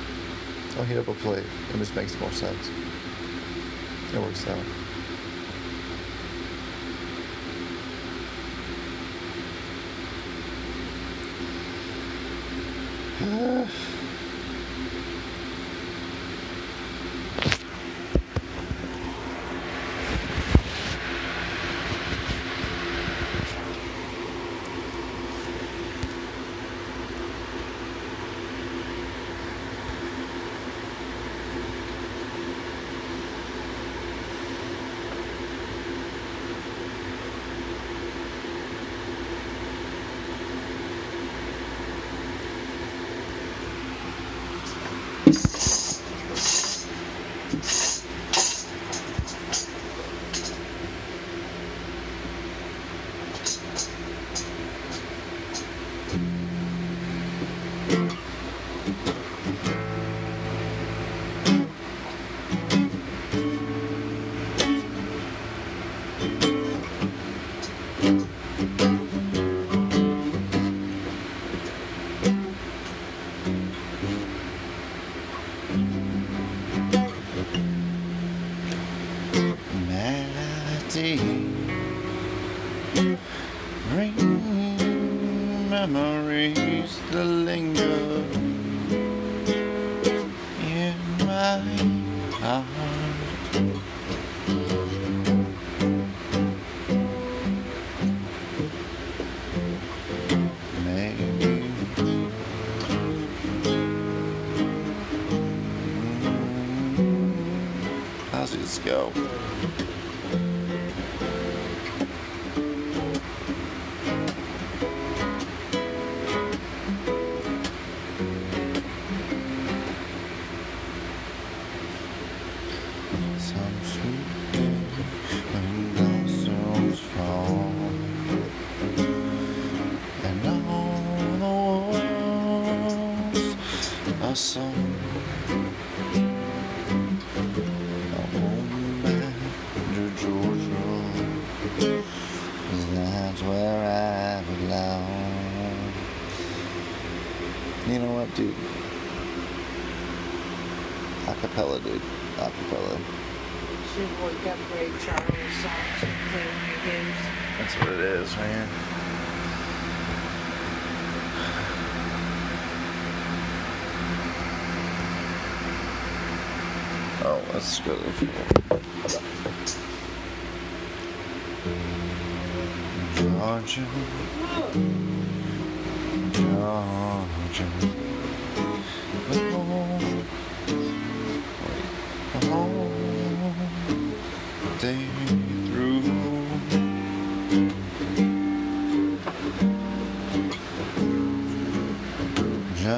I'll 0.78 0.84
heat 0.84 0.96
up 0.96 1.08
a 1.08 1.14
plate. 1.14 1.44
It 1.74 1.76
just 1.76 1.94
makes 1.94 2.18
more 2.18 2.32
sense. 2.32 2.70
It 4.14 4.18
works 4.20 4.46
out. 4.48 4.81
Uh... 13.22 13.91
Francisco. 108.52 109.10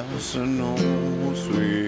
has 0.03 0.35
no 0.35 0.75
sweet. 1.33 1.84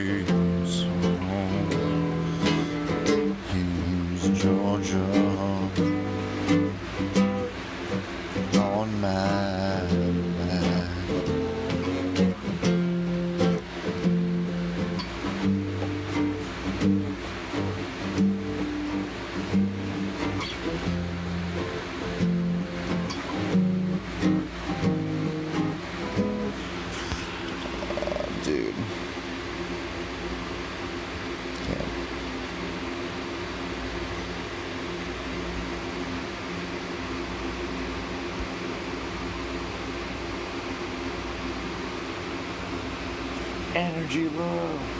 energy 44.09 44.29
love. 44.29 44.96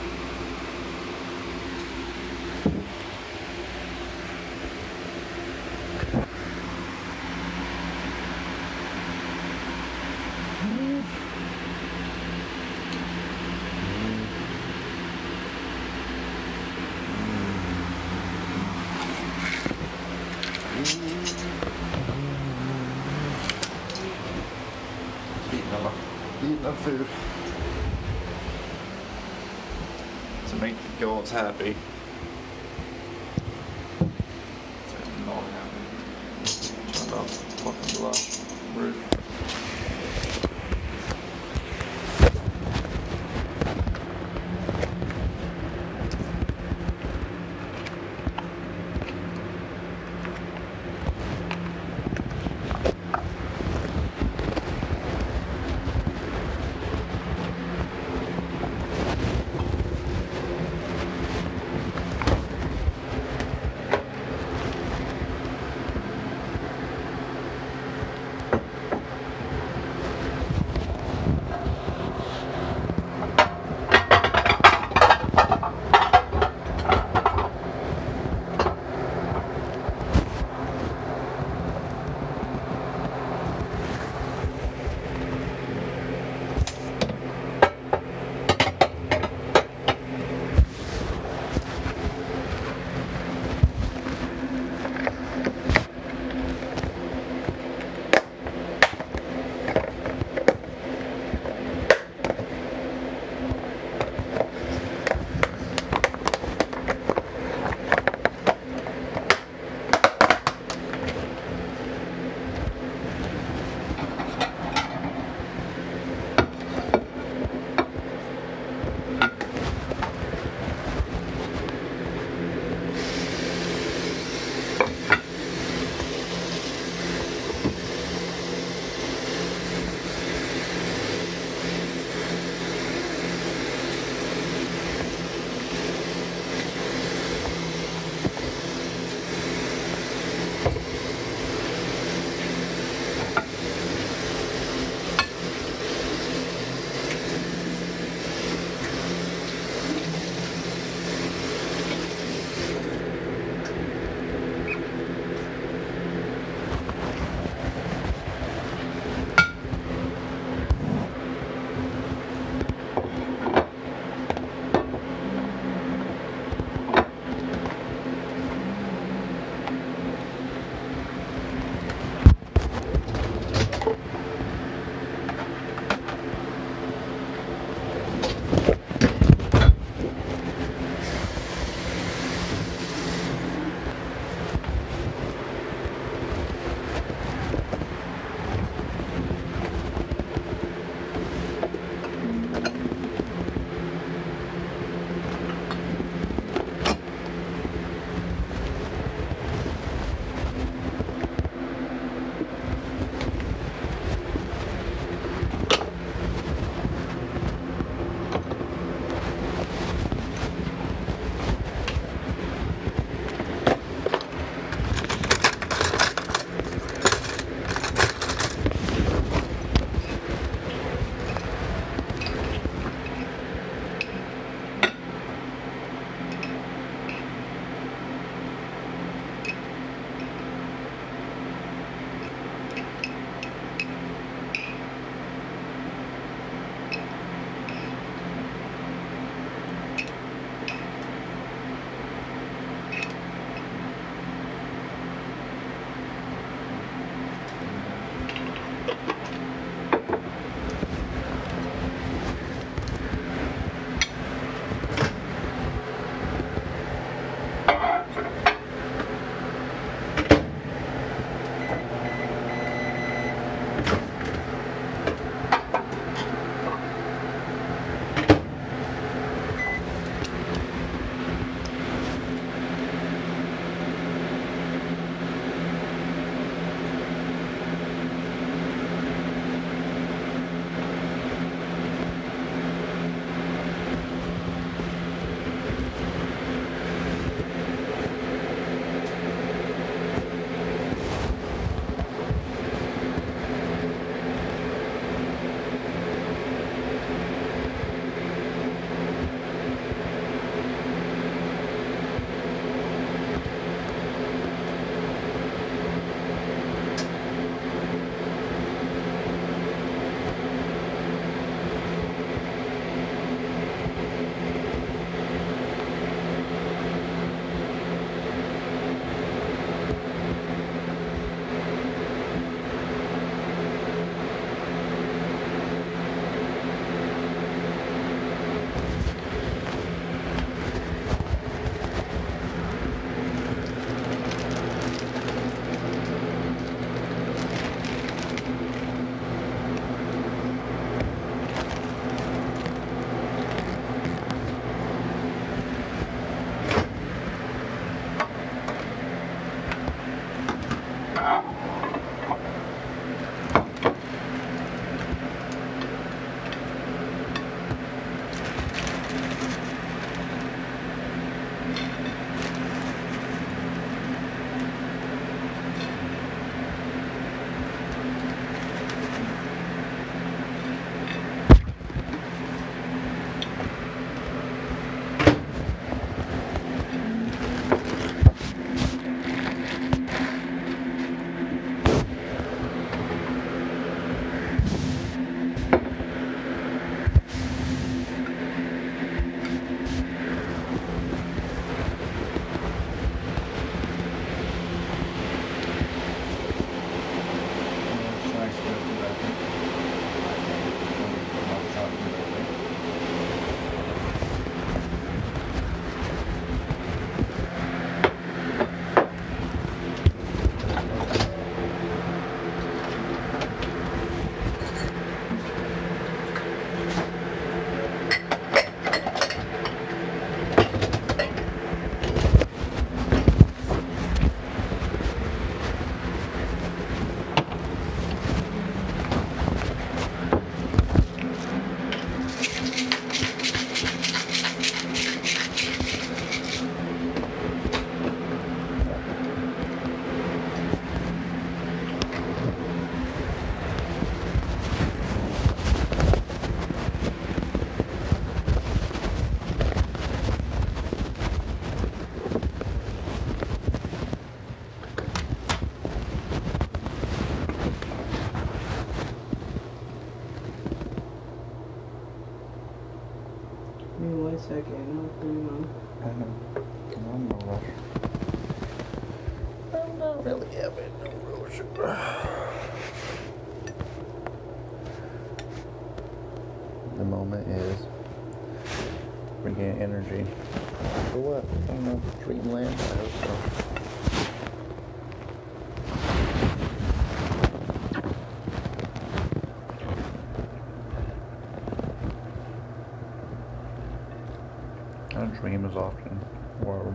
happy. 31.32 31.76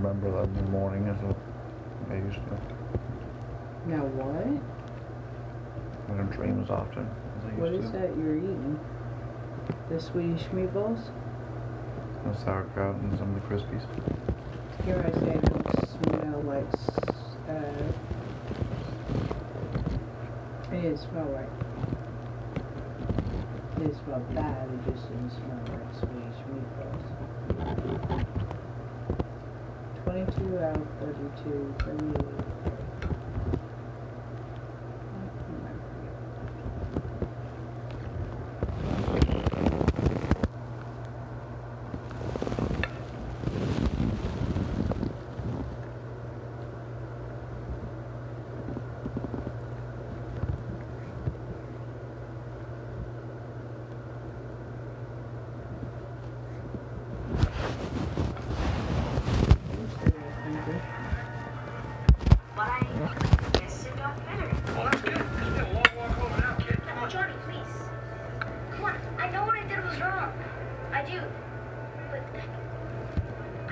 Remember 0.03 0.31
that 0.33 0.49
in 0.49 0.55
the 0.65 0.71
morning 0.71 1.07
as 1.09 1.17
I 2.11 2.15
used 2.17 2.35
to. 2.37 2.59
Now 3.87 4.05
what? 4.19 4.47
I 6.11 6.17
don't 6.19 6.31
dream 6.31 6.61
as 6.63 6.71
often 6.71 7.09
as 7.39 7.45
I 7.45 7.49
used 7.51 7.61
What 7.61 7.69
to. 7.71 7.79
is 7.79 7.93
that 7.93 8.17
you're 8.19 8.37
eating? 8.37 8.79
The 9.89 10.01
Swedish 10.01 10.43
meatballs? 10.47 11.11
The 12.25 12.35
sauerkraut 12.35 12.97
and 12.97 13.17
some 13.19 13.35
of 13.35 13.43
the 13.43 13.49
Krispies. 13.49 13.85
Here 14.85 14.99
I 15.07 15.11
say 15.21 15.39
smell 15.87 16.41
like, 16.43 16.67
uh, 17.49 17.83
it 20.73 20.83
didn't 20.83 20.99
smell 20.99 21.25
right. 21.27 21.49
It 23.77 23.79
didn't 23.79 23.95
smell 24.05 24.21
bad, 24.35 24.69
it 24.69 24.93
just 24.93 25.09
didn't 25.09 25.31
smell 25.31 25.63
like 25.71 25.95
Swedish 25.95 26.41
meatballs. 26.51 27.05
Twenty-two 30.05 30.59
out 30.59 30.77
of 30.77 30.87
thirty-two, 31.01 31.75
thirty-eight. 31.79 32.35
But 62.55 62.69
I 62.69 62.81
guess 63.59 63.87
it 63.87 63.97
got 63.97 64.17
better. 64.27 64.51
Well, 64.77 64.85
that's 64.91 65.01
good. 65.03 65.15
It's 65.17 65.51
been 65.57 65.65
a 65.65 65.73
long 65.73 65.85
walk 65.97 66.11
home 66.19 66.41
now, 66.41 66.55
kid. 66.59 66.79
Come 66.87 66.99
on. 66.99 67.11
Johnny, 67.11 67.33
please. 67.45 67.75
Come 68.73 68.85
on, 68.85 68.95
I 69.19 69.31
know 69.31 69.45
what 69.47 69.57
I 69.57 69.63
did 69.67 69.83
was 69.85 69.99
wrong. 70.01 70.33
I 70.93 71.03
do. 71.05 71.21
But 72.11 72.21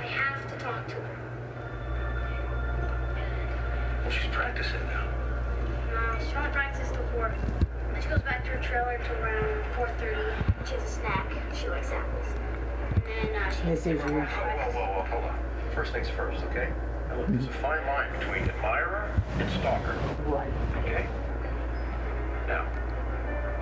I 0.03 0.07
have 0.07 0.49
to 0.51 0.57
talk 0.65 0.87
to 0.89 0.95
her. 0.95 1.17
Well, 4.03 4.11
she's 4.11 4.31
practicing 4.33 4.81
now. 4.87 5.07
No, 5.93 6.19
she 6.27 6.35
only 6.37 6.51
practices 6.51 6.91
till 6.93 7.07
4. 7.13 7.35
Then 7.93 8.03
she 8.03 8.09
goes 8.09 8.23
back 8.23 8.45
to 8.45 8.51
her 8.51 8.63
trailer 8.63 8.99
till 9.05 9.17
around 9.17 9.65
4.30. 9.77 10.67
She 10.67 10.75
has 10.75 10.83
a 10.83 10.87
snack. 10.87 11.31
She 11.55 11.69
likes 11.69 11.91
apples. 11.91 12.27
And 12.95 13.03
then 13.35 13.43
uh, 13.43 13.51
she 13.51 13.63
This 13.67 13.79
is 13.81 13.85
some 14.01 14.09
your- 14.09 14.09
more 14.09 14.25
Whoa, 14.27 14.71
whoa, 14.73 14.87
whoa, 14.87 15.03
whoa, 15.03 15.03
hold 15.11 15.25
on. 15.25 15.39
First 15.75 15.93
things 15.93 16.09
first, 16.09 16.43
okay? 16.45 16.73
Now, 17.09 17.17
look, 17.19 17.20
there's 17.33 17.47
a 17.47 17.53
fine 17.63 17.85
line 17.87 18.11
between 18.19 18.43
admirer 18.49 19.11
and 19.39 19.51
stalker, 19.51 19.97
Right. 20.27 20.51
okay? 20.79 21.07
Now, 22.49 22.67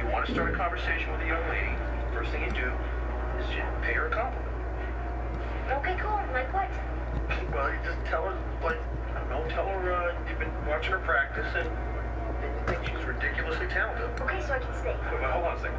you 0.00 0.06
want 0.10 0.26
to 0.26 0.32
start 0.32 0.52
a 0.52 0.56
conversation 0.56 1.10
with 1.12 1.20
a 1.20 1.26
young 1.26 1.46
lady, 1.48 1.74
first 2.14 2.30
thing 2.30 2.42
you 2.44 2.50
do 2.50 2.72
is 3.38 3.48
you 3.54 3.62
pay 3.82 3.92
her 3.94 4.06
a 4.06 4.10
compliment. 4.10 4.48
Okay, 5.70 5.96
cool. 6.00 6.18
Like 6.32 6.52
what? 6.52 6.68
Well, 7.52 7.70
you 7.70 7.78
just 7.84 7.98
tell 8.06 8.24
her, 8.24 8.36
like, 8.64 8.80
I 9.14 9.20
don't 9.20 9.28
know, 9.28 9.44
tell 9.54 9.66
her 9.66 9.92
uh, 9.92 10.14
you've 10.28 10.38
been 10.38 10.50
watching 10.66 10.92
her 10.92 10.98
practice 10.98 11.46
and, 11.54 11.68
and 11.68 12.50
you 12.56 12.62
think 12.66 12.88
she's 12.88 13.04
ridiculously 13.04 13.66
talented. 13.68 14.08
Okay, 14.22 14.40
so 14.46 14.54
I 14.54 14.58
can 14.58 14.72
stay. 14.74 14.96
But, 15.10 15.20
but 15.20 15.30
hold 15.30 15.44
on 15.44 15.56
a 15.56 15.60
second. 15.60 15.78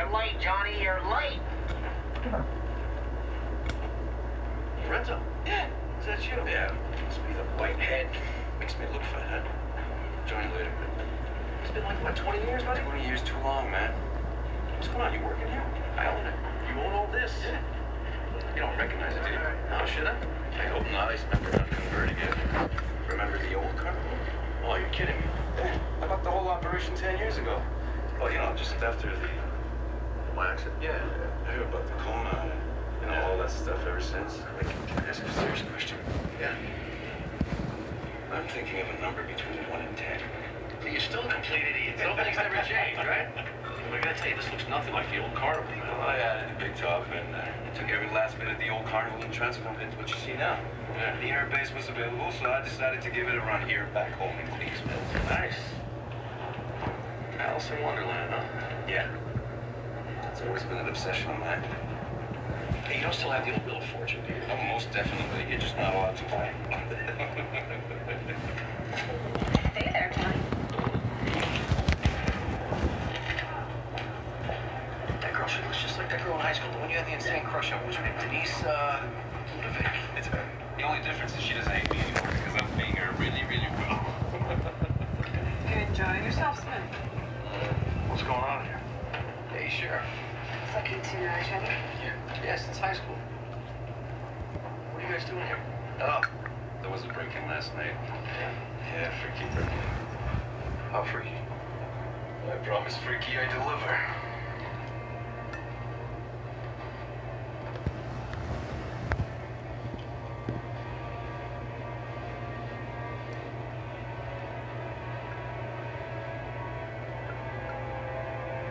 You're 0.00 0.10
late, 0.12 0.40
Johnny. 0.40 0.82
You're 0.82 1.02
late. 1.12 1.40
Lorenzo? 4.86 5.20
Yeah. 5.44 5.68
Is 6.00 6.06
that 6.06 6.24
you? 6.24 6.40
Yeah. 6.50 6.74
Must 7.04 7.20
be 7.28 7.34
the 7.34 7.44
white 7.60 7.76
head. 7.76 8.08
Makes 8.58 8.78
me 8.78 8.86
look 8.94 9.02
fat. 9.12 9.44
Join 10.26 10.48
you 10.48 10.56
later. 10.56 10.72
It's 11.60 11.70
been 11.72 11.84
like, 11.84 12.02
what, 12.02 12.16
20 12.16 12.38
years, 12.46 12.62
buddy? 12.62 12.80
20 12.80 13.04
years 13.04 13.20
too 13.20 13.36
long, 13.44 13.70
man. 13.70 13.92
What's 14.72 14.88
going 14.88 15.02
on? 15.02 15.12
You 15.12 15.20
working 15.20 15.48
here? 15.48 15.62
I 15.98 16.08
own 16.08 16.24
it. 16.24 16.34
You 16.72 16.80
own 16.80 16.94
all 16.94 17.08
this? 17.12 17.34
Yeah. 17.44 17.60
You 18.54 18.62
don't 18.62 18.78
recognize 18.78 19.14
it, 19.14 19.22
do 19.22 19.32
you? 19.32 19.38
No, 19.68 19.84
should 19.84 20.06
I? 20.06 20.16
I 20.56 20.64
hope 20.72 20.90
not. 20.92 21.10
I 21.10 21.16
spent 21.16 21.44
on 21.44 21.68
converting 21.68 22.16
it. 22.16 22.34
Remember 23.06 23.36
the 23.36 23.52
old 23.52 23.76
car? 23.76 23.94
Oh, 24.64 24.76
you're 24.76 24.88
kidding 24.96 25.16
me. 25.16 25.24
Yeah. 25.58 25.78
How 25.98 26.06
about 26.06 26.24
the 26.24 26.30
whole 26.30 26.48
operation 26.48 26.94
10 26.96 27.18
years 27.18 27.36
ago? 27.36 27.60
Well, 28.18 28.32
you 28.32 28.38
know, 28.38 28.54
just 28.56 28.76
after 28.76 29.08
the... 29.08 29.49
Accident? 30.42 30.82
Yeah. 30.82 30.96
I 31.46 31.52
heard 31.52 31.68
about 31.68 31.86
the 31.86 31.92
coma, 32.00 32.50
you 33.00 33.06
know, 33.06 33.22
all 33.22 33.38
that 33.38 33.50
stuff 33.50 33.84
ever 33.86 34.00
since. 34.00 34.38
Like, 34.56 34.68
can 34.88 35.04
I 35.04 35.08
ask 35.08 35.22
a 35.22 35.32
serious 35.32 35.62
question? 35.62 35.98
Yeah. 36.40 36.54
I'm 38.32 38.46
thinking 38.48 38.80
of 38.80 38.88
a 38.88 39.00
number 39.00 39.22
between 39.24 39.58
1 39.68 39.80
and 39.80 39.96
10. 39.96 40.20
But 40.80 40.92
You're 40.92 41.00
still 41.00 41.20
a 41.20 41.32
complete 41.32 41.62
idiot. 41.62 41.98
Some 41.98 42.16
things 42.16 42.36
never 42.36 42.56
change, 42.64 42.96
right? 42.98 43.28
I 43.92 44.00
gotta 44.00 44.16
tell 44.16 44.28
you, 44.30 44.36
this 44.36 44.50
looks 44.50 44.68
nothing 44.68 44.94
like 44.94 45.10
the 45.10 45.18
old 45.18 45.34
carnival. 45.34 45.66
Well, 45.76 46.08
I 46.08 46.16
added 46.16 46.56
a 46.56 46.58
big 46.60 46.76
job 46.76 47.04
and 47.12 47.34
uh, 47.34 47.44
took 47.74 47.90
every 47.90 48.08
last 48.08 48.38
bit 48.38 48.48
of 48.48 48.56
the 48.58 48.68
old 48.68 48.86
carnival 48.86 49.20
and 49.20 49.32
transformed 49.34 49.80
it 49.80 49.84
into 49.84 49.98
what 49.98 50.08
you 50.08 50.16
see 50.16 50.32
now. 50.34 50.58
Yeah. 50.94 51.20
The 51.20 51.26
air 51.26 51.48
base 51.52 51.74
was 51.74 51.88
available, 51.88 52.30
so 52.32 52.50
I 52.50 52.62
decided 52.62 53.02
to 53.02 53.10
give 53.10 53.28
it 53.28 53.34
a 53.34 53.40
run 53.40 53.68
here 53.68 53.88
back 53.92 54.12
home 54.12 54.38
in 54.38 54.46
Cleveland. 54.54 55.02
Nice. 55.28 55.58
Alice 57.38 57.70
in 57.70 57.82
Wonderland, 57.82 58.32
huh? 58.32 58.44
Yeah. 58.88 59.08
It's 60.40 60.48
always 60.48 60.62
been 60.62 60.78
an 60.78 60.88
obsession 60.88 61.30
of 61.32 61.38
mine. 61.38 61.60
Hey, 62.88 62.96
you 62.96 63.02
don't 63.02 63.12
still 63.12 63.28
have 63.28 63.44
the 63.44 63.52
old 63.52 63.66
Wheel 63.66 63.76
of 63.76 63.84
Fortune, 63.92 64.22
do 64.26 64.32
you? 64.32 64.40
Oh, 64.48 64.56
most 64.72 64.90
definitely. 64.90 65.44
You're 65.50 65.60
just 65.60 65.76
not 65.76 65.92
allowed 65.92 66.16
to 66.16 66.24
play. 66.24 66.48
it. 66.48 66.76
Hey 69.76 69.90
there, 69.92 70.10
Johnny. 70.16 70.40
That 75.20 75.34
girl, 75.34 75.46
she 75.46 75.60
looks 75.60 75.82
just 75.82 75.98
like 75.98 76.08
that 76.08 76.24
girl 76.24 76.36
in 76.36 76.40
high 76.40 76.54
school, 76.54 76.72
the 76.72 76.78
one 76.78 76.88
you 76.88 76.96
had 76.96 77.06
the 77.06 77.12
insane 77.12 77.44
crush 77.44 77.70
on. 77.72 77.78
What 77.80 77.88
was 77.88 77.96
her 77.96 78.04
name? 78.06 78.16
Denise, 78.18 78.64
uh, 78.64 79.02
Ludovic. 79.58 79.92
It's 80.16 80.28
her. 80.28 80.42
The 80.78 80.84
only 80.84 81.04
difference 81.04 81.36
is 81.36 81.42
she 81.42 81.52
doesn't 81.52 81.70
hate 81.70 81.90
me 81.92 82.00
anymore 82.00 82.32
because 82.32 82.62
I'm 82.62 82.78
paying 82.80 82.89
Uh, 90.90 90.96
yes, 90.96 91.46
to 91.48 91.54
uh, 91.54 91.60
Yeah. 92.02 92.42
Yeah, 92.42 92.56
since 92.56 92.78
high 92.78 92.94
school. 92.94 93.14
What 94.90 95.04
are 95.04 95.06
you 95.06 95.12
guys 95.12 95.24
doing 95.24 95.46
here? 95.46 95.58
Oh, 96.00 96.20
there 96.82 96.90
was 96.90 97.04
a 97.04 97.08
break-in 97.08 97.46
last 97.46 97.72
night. 97.76 97.94
Yeah? 98.40 98.50
Yeah, 98.92 99.12
freaky. 99.22 99.44
How 100.90 101.04
freaky? 101.04 101.36
I 102.50 102.56
promise 102.66 102.96
freaky 102.96 103.38
I 103.38 103.46
deliver. 103.52 104.00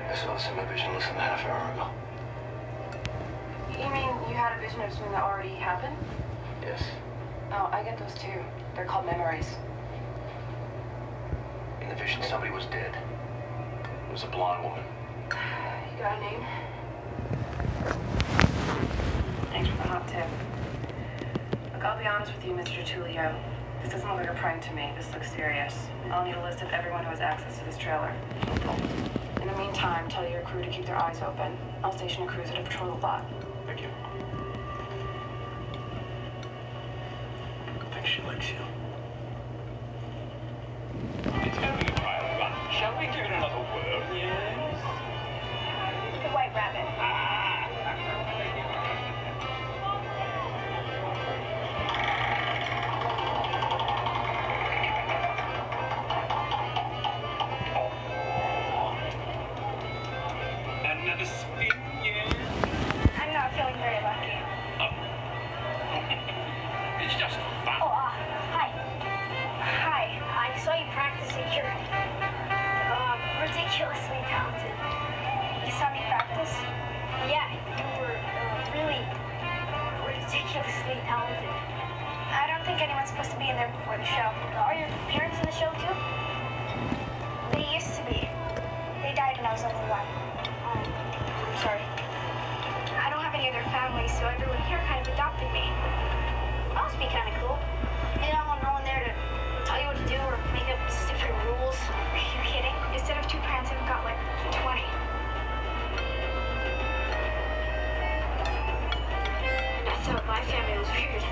I 0.10 0.16
saw 0.16 0.34
this 0.34 0.50
in 0.50 0.58
my 0.58 0.66
vision 0.66 0.94
less 0.94 1.08
than 1.08 1.16
a 1.16 1.22
half 1.22 1.46
hour 1.46 1.72
ago 1.72 2.09
you 3.90 3.96
mean 3.96 4.30
you 4.30 4.36
had 4.36 4.56
a 4.58 4.62
vision 4.62 4.82
of 4.82 4.92
something 4.92 5.12
that 5.12 5.24
already 5.24 5.56
happened? 5.56 5.96
Yes. 6.62 6.82
Oh, 7.52 7.70
I 7.72 7.84
get 7.84 7.98
those 7.98 8.14
too. 8.14 8.44
They're 8.76 8.86
called 8.86 9.06
memories. 9.06 9.58
In 11.82 11.90
the 11.90 11.96
vision, 11.96 12.22
somebody 12.22 12.52
was 12.52 12.66
dead. 12.66 12.96
It 14.08 14.12
was 14.12 14.24
a 14.24 14.28
blonde 14.28 14.64
woman. 14.64 14.84
You 15.32 16.04
got 16.04 16.18
a 16.18 16.22
name? 16.22 16.46
Thanks 19.50 19.70
for 19.70 19.78
the 19.78 19.84
hot 19.84 20.08
tip. 20.08 20.28
Look, 21.74 21.84
I'll 21.84 21.98
be 21.98 22.06
honest 22.06 22.34
with 22.36 22.46
you, 22.46 22.52
Mr. 22.52 22.86
Tulio. 22.86 23.36
This 23.82 23.92
doesn't 23.92 24.08
look 24.08 24.20
like 24.20 24.30
a 24.30 24.36
prank 24.36 24.62
to 24.64 24.74
me. 24.74 24.92
This 24.96 25.12
looks 25.14 25.32
serious. 25.32 25.88
I'll 26.12 26.26
need 26.26 26.36
a 26.36 26.44
list 26.44 26.62
of 26.62 26.70
everyone 26.70 27.04
who 27.04 27.10
has 27.10 27.22
access 27.22 27.58
to 27.58 27.66
this 27.66 27.78
trailer. 27.78 28.14
In 29.42 29.48
the 29.48 29.58
meantime, 29.58 30.08
tell 30.10 30.30
your 30.30 30.42
crew 30.42 30.62
to 30.62 30.70
keep 30.70 30.86
their 30.86 30.98
eyes 30.98 31.22
open. 31.22 31.58
I'll 31.84 31.96
station 31.98 32.24
a 32.24 32.28
cruiser 32.28 32.54
to 32.54 32.62
patrol 32.62 32.94
the 32.94 33.02
lot. 33.02 33.26
My 110.28 110.42
family 110.42 110.78
was 110.78 110.88
weird. 110.90 111.24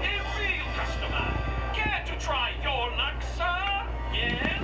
If 0.00 0.38
real 0.38 0.66
customer, 0.74 1.28
care 1.74 2.02
to 2.06 2.18
try 2.18 2.52
your 2.62 2.90
luck, 2.96 3.22
sir? 3.36 3.86
Yes? 4.12 4.63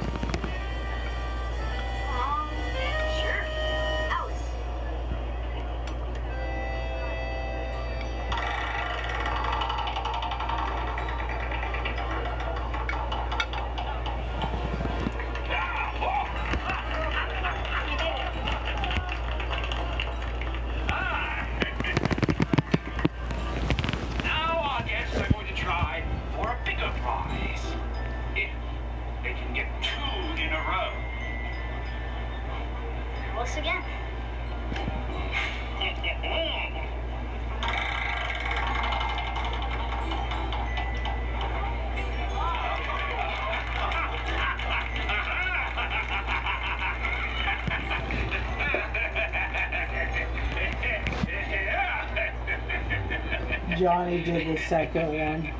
Johnny 54.01 54.22
did 54.22 54.46
the 54.46 54.57
second 54.62 55.12
one. 55.12 55.59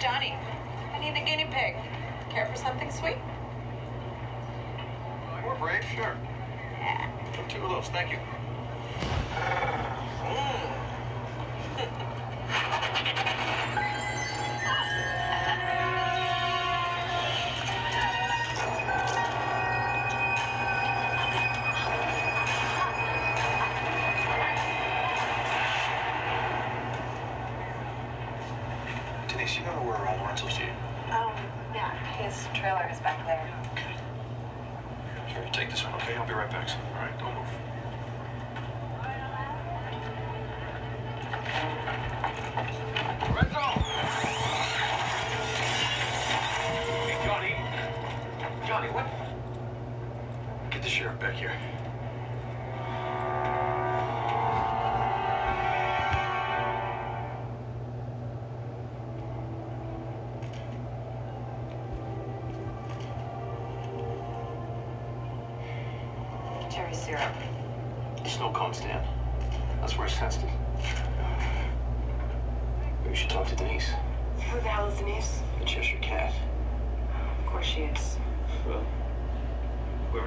Johnny. 0.00 0.34
I 0.94 0.98
need 0.98 1.10
a 1.10 1.24
guinea 1.26 1.44
pig. 1.44 1.76
Care 2.30 2.46
for 2.46 2.56
something 2.56 2.90
sweet? 2.90 3.18
More 5.42 5.54
brave, 5.56 5.84
sure. 5.94 6.16
Yeah. 6.78 7.10
Two 7.48 7.62
of 7.64 7.70
those, 7.70 7.88
thank 7.88 8.10
you. 8.10 8.18
Mm. 10.24 10.59
Get 51.30 51.36
the 51.36 51.42
sheriff 51.42 51.60
back 51.60 51.60
here. 51.60 52.60
Cherry 66.70 66.94
syrup. 66.94 67.20
Snow 68.26 68.52
cone 68.52 68.74
stand. 68.74 69.06
That's 69.80 69.96
where 69.96 70.06
it's 70.06 70.16
tested. 70.16 70.48
Maybe 72.80 73.10
we 73.10 73.14
should 73.14 73.30
talk 73.30 73.48
to 73.48 73.56
Denise, 73.56 73.90
Who 74.50 74.60
the 74.60 74.68
hell 74.68 74.88
is 74.88 74.98
Denise? 74.98 75.40
the 75.58 75.64
Cheshire 75.64 75.98
Cat. 76.00 76.32
Of 77.40 77.46
course 77.46 77.66
she 77.66 77.82
is. 77.82 78.18
Well, 78.66 78.84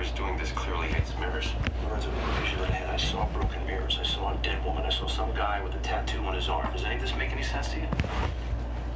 whoever's 0.04 0.18
doing 0.20 0.38
this 0.38 0.52
clearly 0.52 0.88
hates 0.88 1.18
mirrors. 1.18 1.54
Lorenzo, 1.86 2.10
the 2.10 2.42
vision 2.42 2.60
head. 2.66 2.90
I 2.90 2.98
saw 2.98 3.26
broken 3.28 3.66
mirrors. 3.66 3.98
I 4.00 4.04
saw 4.04 4.34
a 4.34 4.38
dead 4.44 4.64
woman. 4.66 4.84
I 4.84 4.90
saw 4.90 5.08
some 5.08 5.34
guy 5.34 5.64
with 5.64 5.74
a 5.76 5.80
tattoo 5.80 6.20
on 6.26 6.36
his 6.36 6.50
arm. 6.50 6.70
Does 6.74 6.84
any 6.84 6.96
of 6.96 7.02
this 7.02 7.16
make 7.16 7.32
any 7.32 7.44
sense 7.44 7.70
to 7.70 7.78
you? 7.78 7.88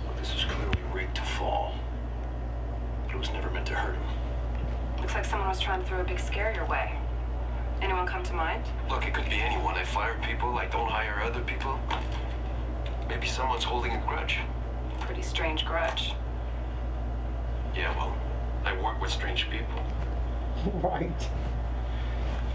Look, 0.05 0.17
this 0.17 0.35
is 0.35 0.43
clearly 0.43 0.77
rigged 0.93 1.15
to 1.15 1.21
fall. 1.21 1.75
But 3.05 3.15
it 3.15 3.19
was 3.19 3.31
never 3.31 3.49
meant 3.51 3.67
to 3.67 3.75
hurt 3.75 3.95
him. 3.95 4.03
Looks 4.99 5.13
like 5.13 5.23
someone 5.23 5.47
was 5.47 5.61
trying 5.61 5.81
to 5.81 5.87
throw 5.87 6.01
a 6.01 6.03
big 6.03 6.19
scare 6.19 6.53
your 6.53 6.65
way. 6.65 6.91
Anyone 7.81 8.05
come 8.05 8.23
to 8.23 8.33
mind? 8.33 8.65
Look, 8.89 9.07
it 9.07 9.13
could 9.13 9.29
be 9.29 9.39
anyone. 9.39 9.75
I 9.75 9.85
fire 9.85 10.19
people. 10.21 10.57
I 10.57 10.65
don't 10.65 10.89
hire 10.89 11.21
other 11.23 11.41
people. 11.41 11.79
Maybe 13.07 13.27
someone's 13.27 13.63
holding 13.63 13.93
a 13.93 14.03
grudge. 14.05 14.39
Pretty 14.99 15.21
strange 15.21 15.63
grudge. 15.63 16.15
Yeah, 17.73 17.95
well, 17.95 18.17
I 18.65 18.75
work 18.81 18.99
with 18.99 19.11
strange 19.11 19.49
people. 19.49 19.86
right. 20.83 21.29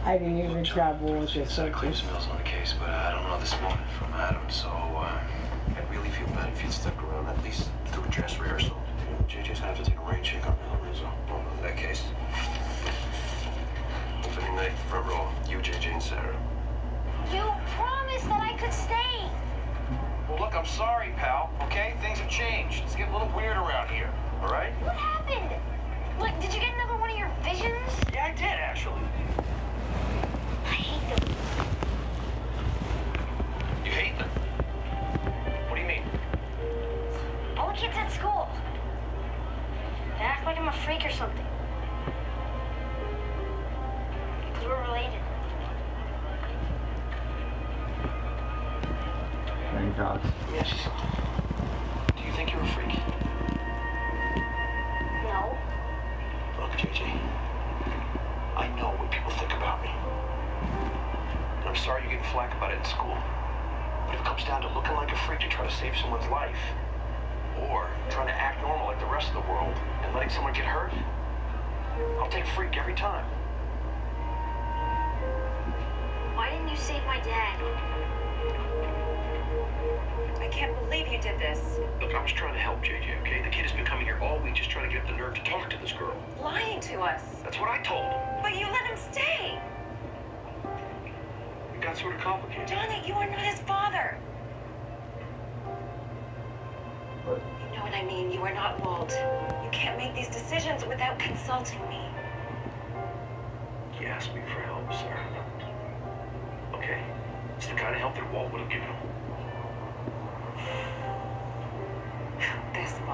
I 0.04 0.18
didn't 0.18 0.38
even 0.38 0.64
travel 0.64 1.12
with 1.14 1.32
this 1.32 1.36
Exactly 1.50 1.92
subject. 1.92 1.96
smells 2.08 2.26
on 2.28 2.38
the 2.38 2.42
case, 2.42 2.74
but 2.78 2.90
I 2.90 3.12
don't 3.12 3.22
know 3.28 3.38
this 3.38 3.54
morning 3.60 3.86
from 3.98 4.12
Adam, 4.14 4.42
so 4.50 4.68
uh, 4.68 5.22
I'd 5.76 5.90
really 5.90 6.10
feel 6.10 6.26
bad 6.28 6.52
if 6.52 6.62
you'd 6.62 6.72
stuck 6.72 7.00
around 7.04 7.28
at 7.28 7.42
least 7.44 7.70
through 7.86 8.04
a 8.04 8.08
dress 8.08 8.38
rehearsal. 8.38 8.76
You 8.98 9.10
know, 9.12 9.24
JJ's 9.28 9.60
gonna 9.60 9.74
have 9.74 9.84
to 9.84 9.88
take 9.88 9.98
a 9.98 10.02
rain 10.10 10.22
check 10.24 10.44
on 10.46 10.56
Lorenzo. 10.80 11.08
Well, 11.28 11.44
in 11.56 11.62
that 11.62 11.76
case, 11.76 12.02
opening 14.24 14.56
night, 14.56 14.72
front 14.90 15.06
row, 15.06 15.28
you, 15.48 15.58
JJ, 15.58 15.92
and 15.92 16.02
Sarah. 16.02 16.36
You 17.32 17.44
promised 17.76 18.26
that 18.26 18.40
I 18.42 18.56
could 18.58 18.72
stay. 18.72 19.30
Well, 20.28 20.40
look, 20.40 20.54
I'm 20.56 20.66
sorry, 20.66 21.12
pal, 21.16 21.50
okay? 21.62 21.94
Things 22.02 22.18
have 22.18 22.28
changed. 22.28 22.82
It's 22.84 22.96
getting 22.96 23.14
a 23.14 23.18
little 23.18 23.34
weird 23.36 23.56
around 23.56 23.88
here, 23.88 24.10
all 24.42 24.48
right? 24.50 24.72
What 24.82 24.96
happened? 24.96 25.60
What, 26.18 26.38
did 26.40 26.52
you 26.52 26.60
get 26.60 26.74
another 26.74 26.91
one 26.91 26.91
of 27.12 27.18
your 27.18 27.30
visions? 27.42 27.92
Yeah, 28.12 28.26
I 28.26 28.32
did, 28.32 28.44
actually. 28.44 29.00
I 30.64 30.74
hate 30.74 31.08
them. 31.08 31.20
You 33.84 33.90
hate 33.90 34.18
them? 34.18 34.28
What 35.68 35.76
do 35.76 35.82
you 35.82 35.88
mean? 35.88 36.04
All 37.58 37.68
the 37.68 37.74
kids 37.74 37.94
at 37.96 38.10
school. 38.10 38.48
They 40.18 40.24
act 40.24 40.46
like 40.46 40.58
I'm 40.58 40.68
a 40.68 40.72
freak 40.72 41.04
or 41.04 41.10
something. 41.10 41.51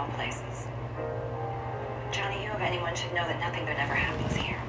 All 0.08 0.14
places. 0.16 0.66
Johnny, 2.12 2.44
you 2.44 2.50
of 2.50 2.60
anyone 2.60 2.94
should 2.94 3.12
know 3.12 3.26
that 3.26 3.40
nothing 3.40 3.64
good 3.64 3.76
ever 3.76 3.94
happens 3.94 4.34
here. 4.34 4.60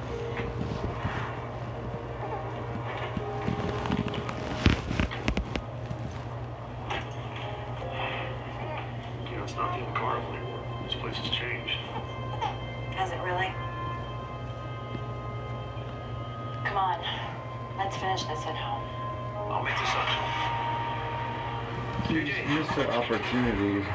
You 9.29 9.37
know, 9.37 9.43
it's 9.43 9.55
not 9.55 9.77
the 9.77 9.85
old 9.85 9.95
carnival 9.95 10.33
anymore. 10.33 10.63
This 10.85 10.95
place 10.95 11.17
has 11.17 11.29
changed. 11.29 11.75
Has 12.95 13.11
it 13.11 13.19
really? 13.21 13.53
Come 16.65 16.77
on. 16.77 16.99
Let's 17.77 17.95
finish 17.97 18.23
this 18.23 18.45
at 18.45 18.55
home. 18.55 18.83
I'll 19.49 19.63
make 19.63 19.77
this 19.79 19.95
up. 19.95 20.09
you 22.11 22.23
just 22.25 22.43
missed 22.49 22.75
the 22.75 22.91
opportunity. 22.91 23.85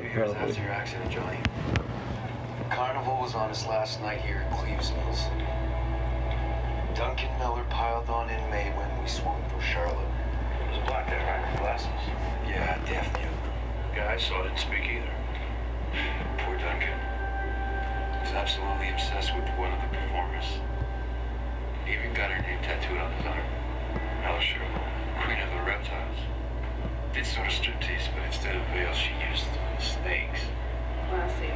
Two 0.00 0.06
it, 0.06 0.12
years 0.14 0.32
probably. 0.32 0.48
after 0.48 0.62
your 0.62 0.72
accident, 0.72 1.10
Johnny. 1.10 1.38
Carnival 2.70 3.20
was 3.20 3.34
on 3.34 3.50
its 3.50 3.66
last 3.66 4.00
night 4.00 4.20
here 4.22 4.46
at 4.48 4.58
Cleaves 4.58 4.92
Mills. 4.92 5.24
Duncan 6.96 7.28
Miller 7.38 7.64
piled 7.68 8.08
on 8.08 8.30
in 8.30 8.40
May 8.50 8.72
when 8.78 8.88
we 9.02 9.06
swung 9.06 9.44
for 9.50 9.60
Charlotte. 9.60 10.08
It 10.56 10.70
was 10.70 10.78
a 10.78 10.86
black 10.86 11.06
guy, 11.06 11.20
right? 11.20 11.58
Glasses. 11.58 12.00
Yeah, 12.48 12.80
deaf 12.86 13.12
mute. 13.18 13.28
Guy 13.94 14.14
I 14.14 14.16
saw 14.16 14.42
didn't 14.42 14.58
speak 14.58 14.88
either. 14.88 15.12
Poor 16.38 16.56
Duncan. 16.56 16.96
He's 18.24 18.32
absolutely 18.32 18.88
obsessed 18.88 19.36
with 19.36 19.44
one 19.60 19.72
of 19.72 19.80
the 19.84 19.96
performers. 19.96 20.48
He 21.84 21.92
even 21.92 22.14
got 22.14 22.30
her 22.30 22.40
name 22.40 22.62
tattooed 22.62 22.96
on 22.96 23.12
his 23.12 23.26
arm. 23.26 23.44
Alice 24.24 24.44
Sheargold, 24.44 25.24
Queen 25.24 25.40
of 25.44 25.50
the 25.50 25.60
Reptiles. 25.68 26.24
Did 27.12 27.26
sort 27.26 27.48
of 27.48 27.52
striptease, 27.52 28.08
but 28.14 28.24
instead 28.24 28.56
of 28.56 28.62
veils, 28.72 28.96
she 28.96 29.12
used 29.28 29.44
snakes. 29.80 30.40
Lassie. 31.10 31.52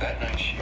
That 0.00 0.20
night 0.20 0.38
she 0.38 0.56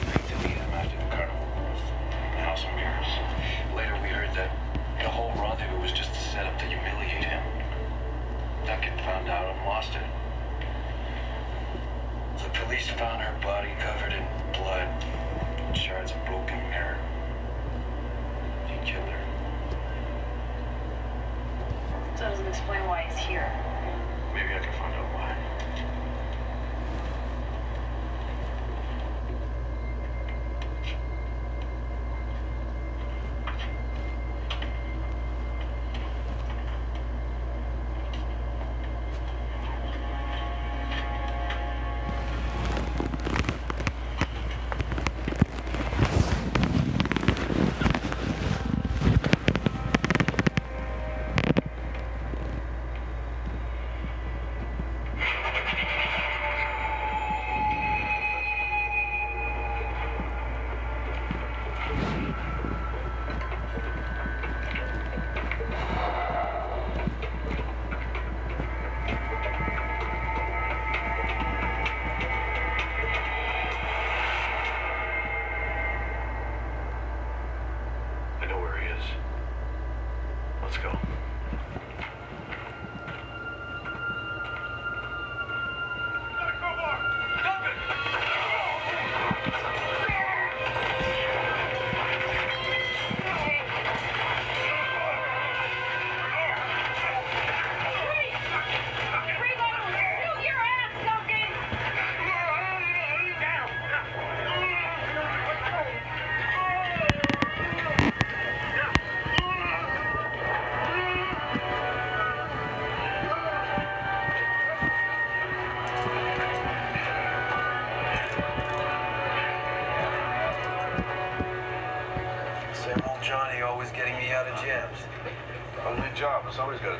job. 126.82 126.98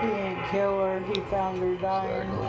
He 0.00 0.06
didn't 0.08 0.44
kill 0.50 0.80
her. 0.80 1.00
He 1.00 1.20
found 1.30 1.58
her 1.60 1.74
dying. 1.76 2.28
Exactly. 2.28 2.45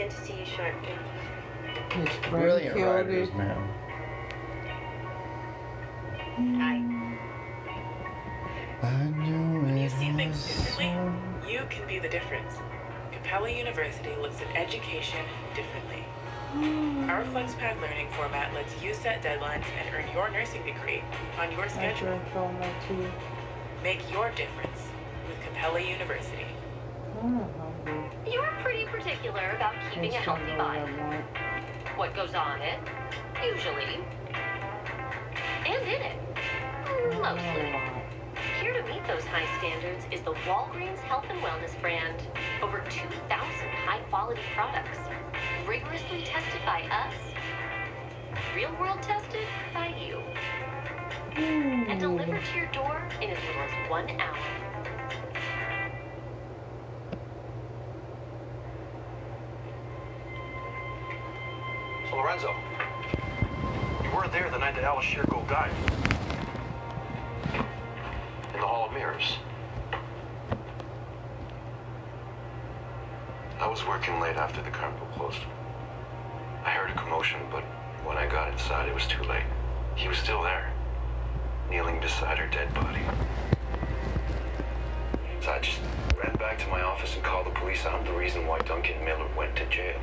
In 0.00 0.08
to 0.08 0.16
see 0.24 0.32
you 0.32 0.46
shortly. 0.46 0.96
His 1.92 2.08
friend 2.08 2.30
Brilliant 2.30 2.74
killed 2.74 2.88
writers, 2.88 3.28
it. 3.28 3.36
man. 3.36 3.68
Hi. 6.58 6.76
I 8.86 9.04
knew 9.10 9.60
When 9.60 9.76
you 9.76 9.90
see 9.90 10.10
things 10.12 10.36
was 10.36 10.46
differently, 10.46 11.52
you 11.52 11.60
can 11.68 11.86
be 11.86 11.98
the 11.98 12.08
difference. 12.08 12.54
Capella 13.12 13.50
University 13.50 14.16
looks 14.22 14.40
at 14.40 14.56
education 14.56 15.22
differently. 15.54 16.02
Our 17.10 17.22
FlexPath 17.24 17.78
learning 17.82 18.08
format 18.12 18.54
lets 18.54 18.82
you 18.82 18.94
set 18.94 19.22
deadlines 19.22 19.66
and 19.78 19.94
earn 19.94 20.10
your 20.14 20.30
nursing 20.30 20.64
degree 20.64 21.02
on 21.38 21.52
your 21.52 21.68
schedule. 21.68 22.06
drank 22.06 22.36
all 22.36 22.52
my 22.52 22.70
tea. 22.88 23.06
Make 23.82 24.10
your 24.10 24.30
difference 24.30 24.80
with 25.28 25.38
Capella 25.42 25.80
University. 25.80 26.46
I'm 27.20 27.34
hungry. 27.34 27.59
You're 28.30 28.52
pretty 28.62 28.84
particular 28.84 29.50
about 29.56 29.74
keeping 29.92 30.14
a 30.14 30.18
healthy 30.18 30.56
body. 30.56 30.92
What 31.96 32.14
goes 32.14 32.34
on 32.34 32.62
it, 32.62 32.78
usually, 33.44 34.04
and 35.66 35.82
in 35.82 36.00
it, 36.00 36.20
mostly. 37.20 37.74
Here 38.60 38.72
to 38.80 38.88
meet 38.88 39.04
those 39.08 39.24
high 39.24 39.46
standards 39.58 40.06
is 40.12 40.20
the 40.20 40.34
Walgreens 40.46 40.98
Health 41.00 41.24
and 41.28 41.40
Wellness 41.40 41.80
brand. 41.80 42.22
Over 42.62 42.84
2,000 42.88 43.08
high-quality 43.28 44.42
products, 44.54 44.98
rigorously 45.66 46.22
tested 46.22 46.60
by 46.64 46.82
us, 46.82 47.14
real-world 48.54 49.02
tested 49.02 49.46
by 49.74 49.88
you, 49.88 50.20
and 51.34 51.98
delivered 51.98 52.44
to 52.44 52.56
your 52.56 52.66
door 52.66 53.02
in 53.20 53.30
as 53.30 53.38
little 53.44 53.62
as 53.62 53.90
one 53.90 54.08
hour. 54.20 54.59
Night 64.60 64.74
that 64.74 64.84
Alice 64.84 65.06
Sheargold 65.06 65.48
died. 65.48 65.72
In 68.52 68.60
the 68.60 68.66
Hall 68.66 68.86
of 68.86 68.92
Mirrors. 68.92 69.38
I 73.58 73.66
was 73.66 73.86
working 73.86 74.20
late 74.20 74.36
after 74.36 74.60
the 74.60 74.70
carnival 74.70 75.06
closed. 75.14 75.40
I 76.62 76.70
heard 76.70 76.90
a 76.90 76.94
commotion, 76.94 77.40
but 77.50 77.62
when 78.04 78.18
I 78.18 78.26
got 78.26 78.52
inside, 78.52 78.86
it 78.86 78.94
was 78.94 79.06
too 79.06 79.22
late. 79.22 79.44
He 79.96 80.08
was 80.08 80.18
still 80.18 80.42
there, 80.42 80.70
kneeling 81.70 81.98
beside 81.98 82.36
her 82.36 82.46
dead 82.48 82.72
body. 82.74 83.00
So 85.40 85.52
I 85.52 85.60
just 85.60 85.80
ran 86.22 86.36
back 86.36 86.58
to 86.58 86.68
my 86.68 86.82
office 86.82 87.14
and 87.14 87.24
called 87.24 87.46
the 87.46 87.50
police. 87.50 87.86
I'm 87.86 88.04
the 88.04 88.12
reason 88.12 88.46
why 88.46 88.58
Duncan 88.58 89.02
Miller 89.06 89.26
went 89.38 89.56
to 89.56 89.64
jail. 89.70 89.98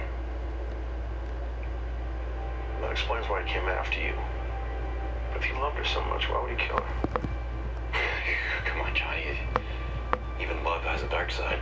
That 2.81 2.91
explains 2.91 3.29
why 3.29 3.43
he 3.43 3.49
came 3.51 3.67
after 3.67 3.99
you. 3.99 4.13
If 5.37 5.43
he 5.43 5.53
loved 5.53 5.77
her 5.77 5.85
so 5.85 6.03
much, 6.05 6.27
why 6.29 6.41
would 6.41 6.49
he 6.49 6.57
kill 6.57 6.77
her? 6.77 7.21
Come 8.65 8.81
on, 8.81 8.95
Johnny. 8.95 9.37
Even 10.41 10.63
love 10.63 10.81
has 10.81 11.03
a 11.03 11.07
dark 11.09 11.29
side. 11.29 11.59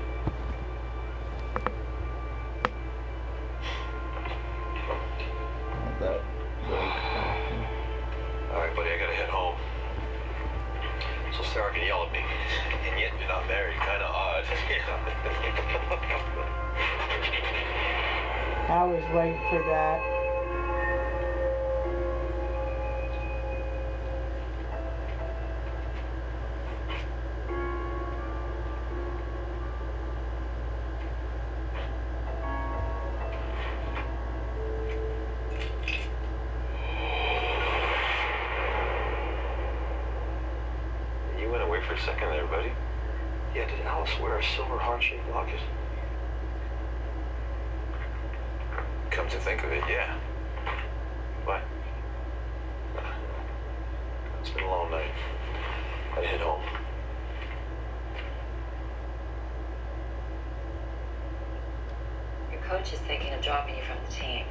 Dropping 63.46 63.76
you 63.76 63.84
from 63.84 63.98
the 64.04 64.12
team. 64.12 64.44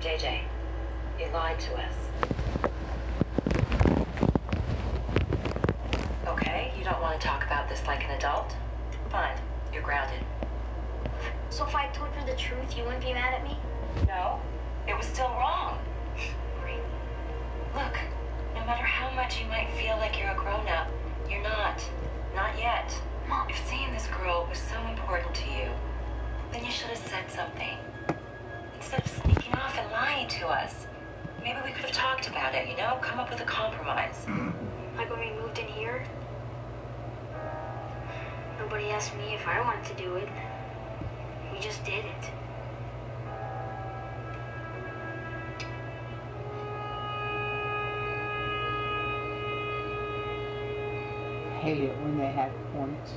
JJ, 0.00 0.40
you 1.20 1.26
lied 1.34 1.60
to 1.60 1.74
us. 1.74 1.94
Okay, 6.26 6.72
you 6.78 6.82
don't 6.82 7.02
want 7.02 7.20
to 7.20 7.26
talk 7.26 7.44
about 7.44 7.68
this 7.68 7.86
like 7.86 8.04
an 8.04 8.12
adult? 8.12 8.56
Fine, 9.10 9.36
you're 9.70 9.82
grounded. 9.82 10.24
So 11.50 11.66
if 11.66 11.74
I 11.74 11.88
told 11.88 12.08
you 12.18 12.24
the 12.24 12.38
truth, 12.38 12.74
you 12.74 12.84
wouldn't 12.84 13.04
be 13.04 13.12
mad 13.12 13.34
at 13.34 13.44
me? 13.44 13.58
No, 14.06 14.40
it 14.86 14.96
was 14.96 15.04
still 15.04 15.28
wrong. 15.28 15.78
Great. 16.62 16.80
Look, 17.74 17.98
no 18.54 18.64
matter 18.64 18.84
how 18.84 19.10
much 19.14 19.42
you 19.42 19.46
might 19.48 19.68
feel 19.72 19.98
like 19.98 20.18
you're 20.18 20.30
a 20.30 20.34
grown 20.34 20.66
up, 20.68 20.88
you're 21.28 21.42
not. 21.42 21.86
Not 22.34 22.58
yet. 22.58 22.98
Mom. 23.28 23.46
If 23.50 23.62
seeing 23.68 23.92
this 23.92 24.06
girl 24.06 24.46
was 24.48 24.58
so 24.58 24.80
important 24.88 25.34
to 25.34 25.44
you, 25.50 25.68
then 26.52 26.64
you 26.64 26.70
should 26.70 26.88
have 26.88 26.98
said 26.98 27.30
something. 27.30 27.78
Instead 28.76 29.00
of 29.04 29.10
sneaking 29.10 29.54
off 29.54 29.76
and 29.78 29.90
lying 29.90 30.28
to 30.28 30.46
us. 30.48 30.86
Maybe 31.42 31.58
we 31.64 31.72
could 31.72 31.84
have 31.84 31.92
talked 31.92 32.28
about 32.28 32.54
it, 32.54 32.68
you 32.68 32.76
know? 32.76 32.98
Come 33.00 33.18
up 33.18 33.30
with 33.30 33.40
a 33.40 33.44
compromise. 33.44 34.24
Mm-hmm. 34.26 34.96
Like 34.96 35.10
when 35.10 35.20
we 35.20 35.40
moved 35.40 35.58
in 35.58 35.66
here? 35.66 36.04
Nobody 38.58 38.90
asked 38.90 39.16
me 39.16 39.34
if 39.34 39.46
I 39.46 39.60
wanted 39.60 39.84
to 39.84 39.94
do 39.94 40.16
it. 40.16 40.28
We 41.52 41.58
just 41.60 41.84
did 41.84 42.04
it. 42.04 42.24
Hate 51.60 51.84
it 51.84 51.96
when 52.00 52.18
they 52.18 52.26
have 52.26 52.52
points. 52.72 53.12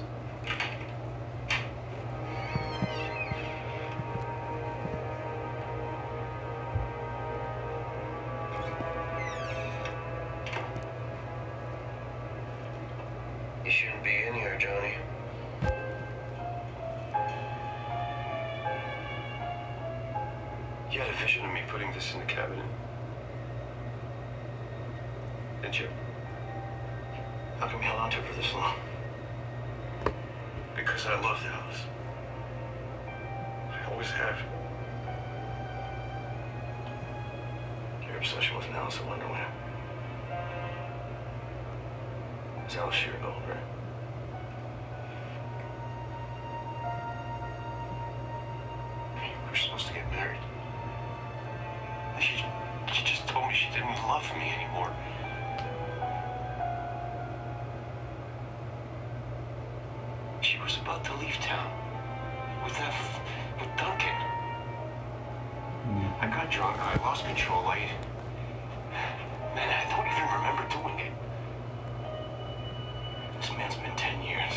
was 60.71 60.81
about 60.81 61.03
to 61.03 61.13
leave 61.17 61.35
town. 61.35 61.67
With 62.63 62.73
that, 62.79 62.95
with 63.59 63.67
Duncan. 63.75 64.15
Hmm. 65.83 66.23
I 66.23 66.27
got 66.31 66.49
drunk, 66.49 66.79
I 66.79 66.95
lost 67.03 67.25
control, 67.25 67.67
I... 67.67 67.79
Man, 69.55 69.67
I 69.67 69.83
don't 69.91 70.07
even 70.07 70.27
remember 70.31 70.63
doing 70.71 70.99
it. 71.03 71.13
This 73.35 73.51
man's 73.51 73.75
been 73.75 73.95
ten 73.97 74.21
years 74.23 74.53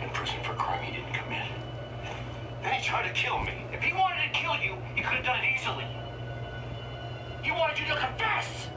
in 0.00 0.08
prison 0.10 0.38
for 0.44 0.54
crime 0.54 0.84
he 0.84 0.92
didn't 0.92 1.14
commit. 1.14 1.50
Then 2.62 2.74
he 2.74 2.84
tried 2.86 3.08
to 3.08 3.12
kill 3.12 3.40
me. 3.40 3.66
If 3.72 3.82
he 3.82 3.92
wanted 3.92 4.22
to 4.22 4.30
kill 4.30 4.54
you, 4.54 4.76
he 4.94 5.02
could 5.02 5.18
have 5.18 5.24
done 5.24 5.40
it 5.42 5.50
easily. 5.50 5.86
He 7.42 7.50
wanted 7.50 7.78
you 7.80 7.86
to 7.86 7.98
confess! 7.98 8.68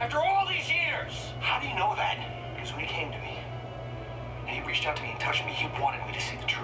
After 0.00 0.18
all 0.18 0.48
these 0.48 0.66
years! 0.66 1.30
How 1.38 1.60
do 1.60 1.68
you 1.68 1.76
know 1.76 1.94
that? 1.94 2.18
Because 2.56 2.72
when 2.72 2.80
he 2.80 2.86
came 2.86 3.12
to 3.12 3.18
me, 3.18 3.37
reached 4.68 4.86
out 4.86 4.96
to 4.96 5.02
me 5.02 5.12
and 5.12 5.18
touched 5.18 5.46
me, 5.46 5.52
he 5.52 5.66
wanted 5.80 6.04
me 6.06 6.12
to 6.12 6.20
see 6.20 6.36
the 6.36 6.44
truth. 6.44 6.57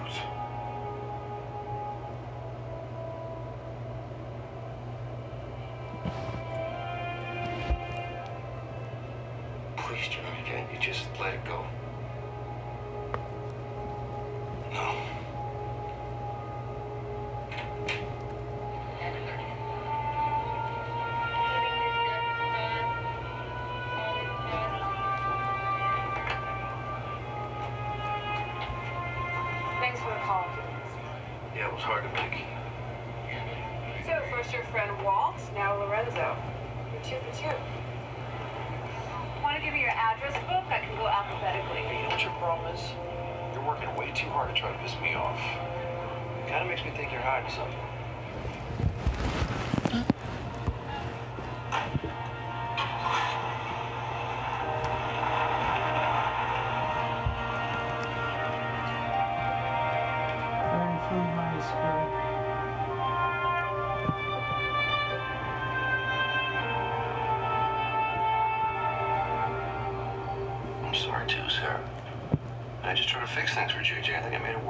fix 73.35 73.53
things 73.53 73.73
for 73.73 73.81
JJ. 73.81 74.17
I 74.17 74.23
think 74.23 74.35
I 74.35 74.39
made 74.39 74.55
a 74.55 74.64